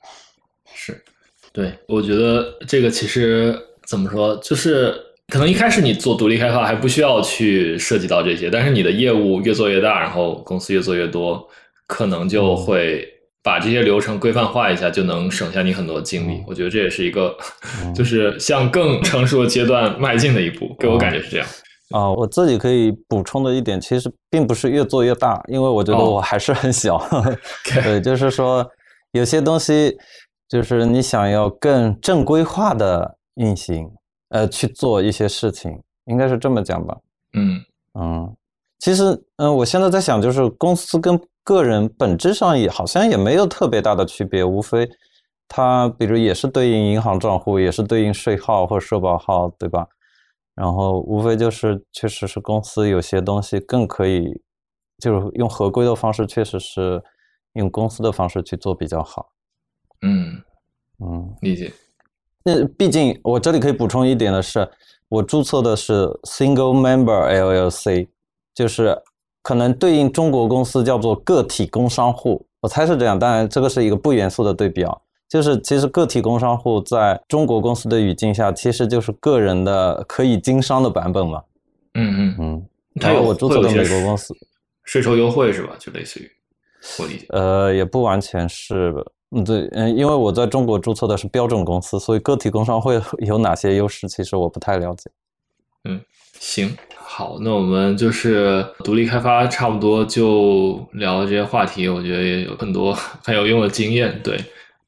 [0.73, 1.03] 是，
[1.51, 3.65] 对，我觉得这个其实。
[3.89, 4.35] 怎么说？
[4.37, 4.93] 就是
[5.29, 11.43] 可能一开始你做独立开发还不需要去涉及到这些，但是你的业务越做越大，然后公司越做越多，
[11.87, 13.03] 可能就会
[13.41, 16.43] 把这些流程规范化一下，就能省下你很多精力。
[16.47, 17.35] 我觉得这也是一个，
[17.95, 20.75] 就是向更成熟的阶段迈进的一步。
[20.79, 21.47] 给我感觉是这样。
[21.89, 27.03] 啊，我自己可以补充的一点，其实并不是越做越大，因为我觉得我还是很小。
[27.83, 28.63] 对，就是说
[29.13, 29.97] 有些东西，
[30.47, 33.15] 就是你想要更正规化的。
[33.39, 33.89] 运行，
[34.29, 36.97] 呃，去做一些事情，应该是这么讲吧。
[37.33, 37.63] 嗯
[37.93, 38.35] 嗯，
[38.77, 39.03] 其实，
[39.37, 44.87] 嗯，我现在在想，就是公司跟个人本质上也好像也没有特别大的区别，无非
[45.47, 49.87] 它比如也是对应银行账户，也是对应税号或社保号，对吧？
[50.53, 54.41] 然后无非就是确实是公司有些东西更可以，
[54.97, 57.01] 就是用合规的方式，确实是
[57.53, 59.31] 用公司的方式去做比较好。
[60.01, 60.43] 嗯
[60.99, 61.71] 嗯，理解。
[62.43, 64.67] 那毕竟，我这里可以补充一点的是，
[65.09, 68.07] 我注册的是 Single Member LLC，
[68.55, 68.97] 就是
[69.43, 73.19] 可能对应中国公司叫做个体工商户，我猜是这样。
[73.19, 81.43] 当然，这个是一个不严肃的对比啊，就是其实个体工商户在中国公司的语境下，其实就是个人的可以经商的版本嘛。
[81.95, 82.65] 嗯嗯嗯。
[83.01, 84.33] 还有我注册的美国公司，
[84.85, 85.75] 税收优惠是吧？
[85.77, 86.31] 就类似于，
[86.99, 87.25] 我理解。
[87.29, 88.93] 呃，也不完全是。
[89.31, 95.09] 嗯，对，嗯，因为我在中国注册的是标准公司，所以个体工商会 有哪些优势，其实我不太了解。
[95.85, 96.01] 嗯，
[96.39, 104.37] 行，好，那我们就是独立开发，差不多就聊这些话题，我觉得也有很多 很有用的经验，对。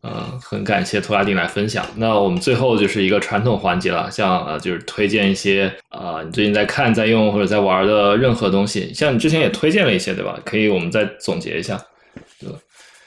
[0.03, 0.11] 嗯，
[0.41, 1.85] 很感谢托拉丁来分享。
[1.95, 8.91] 那我们最后就是一个传统环节了，像呃，就是推荐一些呃，你最近在看、在用或者在玩的任何东西。
[8.95, 10.39] 像你之前也推荐了一些，对吧？
[10.43, 11.79] 可以，我们再总结一下。
[12.39, 12.49] 对。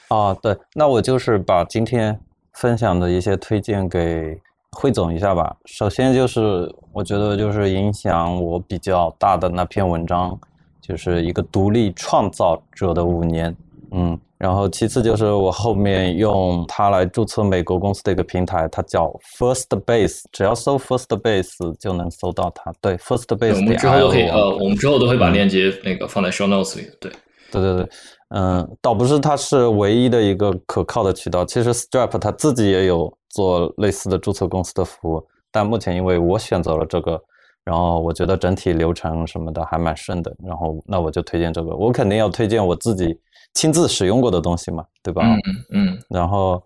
[0.09, 2.19] 啊，对，那我就是把今天
[2.53, 4.39] 分享的一些推荐给
[4.71, 5.55] 汇总一下吧。
[5.65, 10.39] 首先就是我觉得就是影响我比较大的那篇文章，
[10.81, 13.55] 就是一个独立创造者的五年。
[13.91, 14.19] 嗯。
[14.37, 19.07] 然后其次就是我后面用它来注册美国公司的一个平台，它叫
[19.39, 22.71] First Base，只要搜 First Base 就能搜到它。
[22.81, 23.55] 对，First Base。
[23.55, 26.85] 我们之后都可以呃，我们之后都会把链接那个放在 Show Notes 里。
[26.99, 27.09] 对，
[27.49, 27.89] 对对对，
[28.29, 37.21] 嗯，倒不是它是唯一的一个可靠的渠道，其实 Stripe 它自己也有做类似的注册公司的服务，但目前因为我选择了这个，
[37.63, 43.19] 然后我觉得整体流程什么的还蛮顺的，然后那我就推荐这个，我肯定要推荐我自己。
[43.53, 45.23] 亲自使用过的东西嘛，对吧？
[45.23, 45.99] 嗯嗯。
[46.09, 46.61] 然后，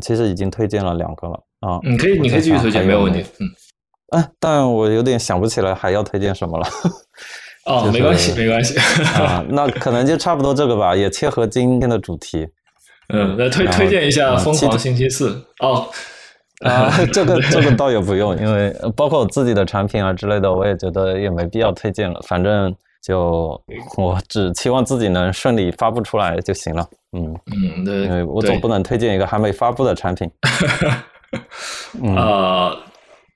[0.00, 1.80] 其实已经推荐了两个了啊。
[1.82, 3.24] 你可以，你可以继续推荐，没有问题。
[3.40, 3.48] 嗯。
[4.10, 6.64] 哎，但我有点想不起来还要推荐什么了。
[7.68, 8.78] 哦，没关系， 没关系。
[9.20, 12.48] 啊，那可能就差不多这个吧，也切合今天的主题。
[13.12, 15.88] 嗯，那推推荐一下《疯狂星期四》哦。
[16.66, 22.74] 啊，这个 这个倒也不用，因为包括我自己的产品啊之类的，我也觉得也没必要推荐了，反正。
[23.00, 23.58] 就
[23.96, 26.84] 我只期望自己能顺利发布出来就行了。
[27.16, 30.28] 嗯嗯，对，因为我总不能推荐一个还没发布的产品。
[32.02, 32.76] 呃，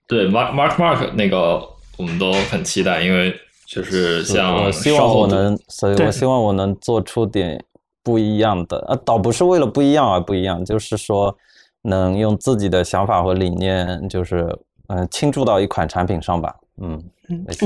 [0.08, 1.62] 对，Mark Mark Mark 那个
[1.96, 3.32] 我们都很期待，因为
[3.72, 7.64] 就是像我希望我能，所以我希望我能做出点
[8.02, 8.78] 不一样的。
[8.86, 11.34] 啊，倒不是为了不一样而不一样，就是说
[11.82, 14.46] 能用自己的想法和理念，就是
[14.88, 16.54] 嗯倾注到一款产品上吧。
[16.82, 17.02] 嗯。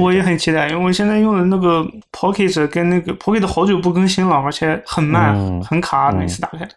[0.00, 6.68] 我也很期待，因为我现在用的那个 Pocket 跟那个 Pocket 好久不更新了，而且很慢，很卡，每次打开。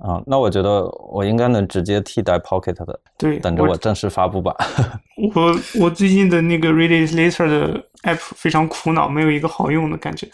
[0.00, 3.00] 啊，那我觉得我应该能直接替代 Pocket 的。
[3.18, 4.54] 对，等着我正式发布吧。
[5.34, 10.28] 我我最近的那个 Read It Later 的 App 非常苦恼，没有一个好用的感觉。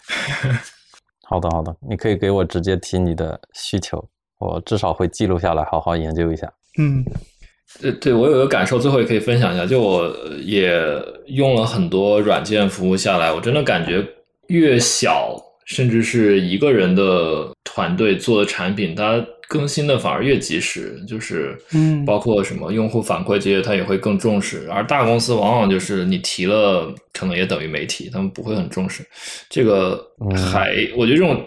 [1.23, 4.03] 好的，好的，你可以给我直接提你的需求，
[4.39, 6.51] 我至少会记录下来，好好研究一下。
[6.79, 7.03] 嗯。
[7.81, 9.65] 对对，我有个感受，最后也可以分享一下。
[9.65, 10.07] 就我
[10.43, 10.79] 也
[11.25, 14.05] 用了很多软件服务下来，我真的感觉
[14.49, 15.35] 越小，
[15.65, 21.03] 甚至是一个人的团队做的产品，它更新的反而越及时。
[21.07, 24.67] 就是，嗯，包括什么用户反馈这些，他也会更重视。
[24.71, 29.05] 而大公司往往就是你提了，可能也等于没提，他们不会很重视。
[29.49, 29.99] 这个
[30.51, 31.41] 还，我觉得这种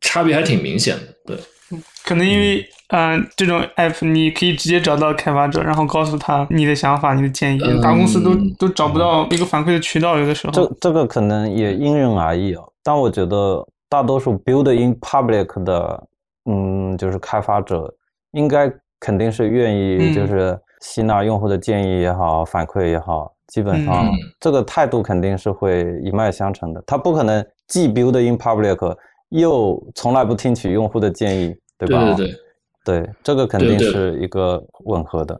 [0.00, 1.02] 差别还挺明显的。
[1.26, 2.66] 对，可能因为。
[2.90, 7.58] 嗯，这种 app 你可以直接找到开发者，然后告诉他你的想法、你的建议。
[7.82, 10.52] 大公司都都找不到一个反馈的渠道，有的时候。
[10.54, 12.62] 这这个可能也因人而异啊。
[12.82, 16.02] 但我觉得大多数 build in public 的，
[16.48, 17.94] 嗯，就是开发者
[18.32, 26.82] 应该肯定是愿意，就是吸纳用户的建议也好、反馈也好，基本上这个态度肯定是会一脉相承的。
[26.86, 28.96] 他不可能既 build in public
[29.28, 32.04] 又从来不听取用户的建议，对吧？
[32.16, 32.38] 对对对。
[32.84, 35.38] 对，这个肯定是一个吻合的，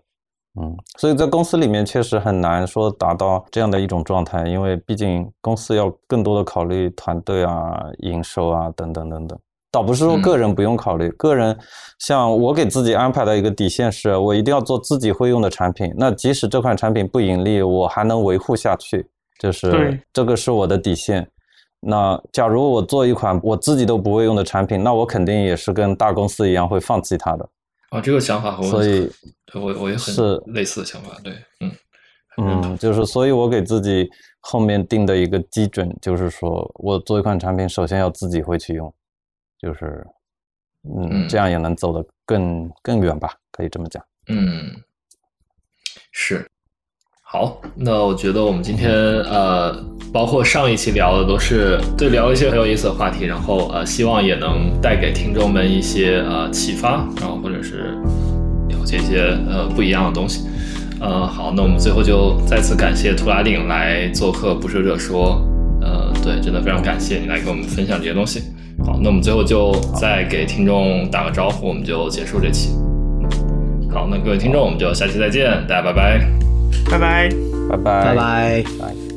[0.61, 9.39] 嗯，所以在公司里面确实很难说达到这样的一种状态，因为毕竟公司要更多的考虑团队啊、营收啊等等等等。
[9.71, 11.57] 倒不是说个人不用考虑，个人
[11.99, 15.93] 像我给自己安排的一个底线是，我一定要做自己会用的产品。
[15.97, 19.07] 那即使这款产品不盈利，我还能维护下去，
[19.39, 21.31] 就是这个是我的底线。
[21.81, 27.49] 那假如我做一款我自己都不会用的产品，那我肯定也是跟大公司一样会放弃它的。
[27.91, 29.11] 啊，这个想法和我，所以
[29.55, 31.17] 我我也很是类似的想法。
[31.23, 31.73] 对，嗯
[32.39, 34.09] 嗯，就是所以我给自己
[34.41, 38.93] 后面定的一个基准，就是说我做一款产品，首先要自己会去用，
[39.61, 40.07] 就是
[40.85, 44.03] 嗯，这样也能走得更更远吧，可以这么讲。
[44.29, 44.77] 嗯，
[46.13, 46.47] 是。
[47.31, 57.91] 好，那我觉得我们今天呃，包括上一期聊的都是对聊一些很有意思的话题，然后呃，希望也能带给听众们一些呃启发，然后或者是
[58.71, 60.49] 了解一些呃不一样的东西。
[61.01, 65.39] 呃，好，那我们最后就再次感谢图拉丁来做客不舍者说，
[65.81, 68.43] 呃，对，真的非常感谢你来给我们分享这些东西。
[68.85, 72.71] 好，那我们最后就再给听众打个招呼，我们就结束这期。
[73.91, 76.21] 好，那各位听众，我们就下期再见，大家拜拜。
[76.91, 77.29] 拜拜，
[77.71, 79.08] 拜拜，拜拜，拜。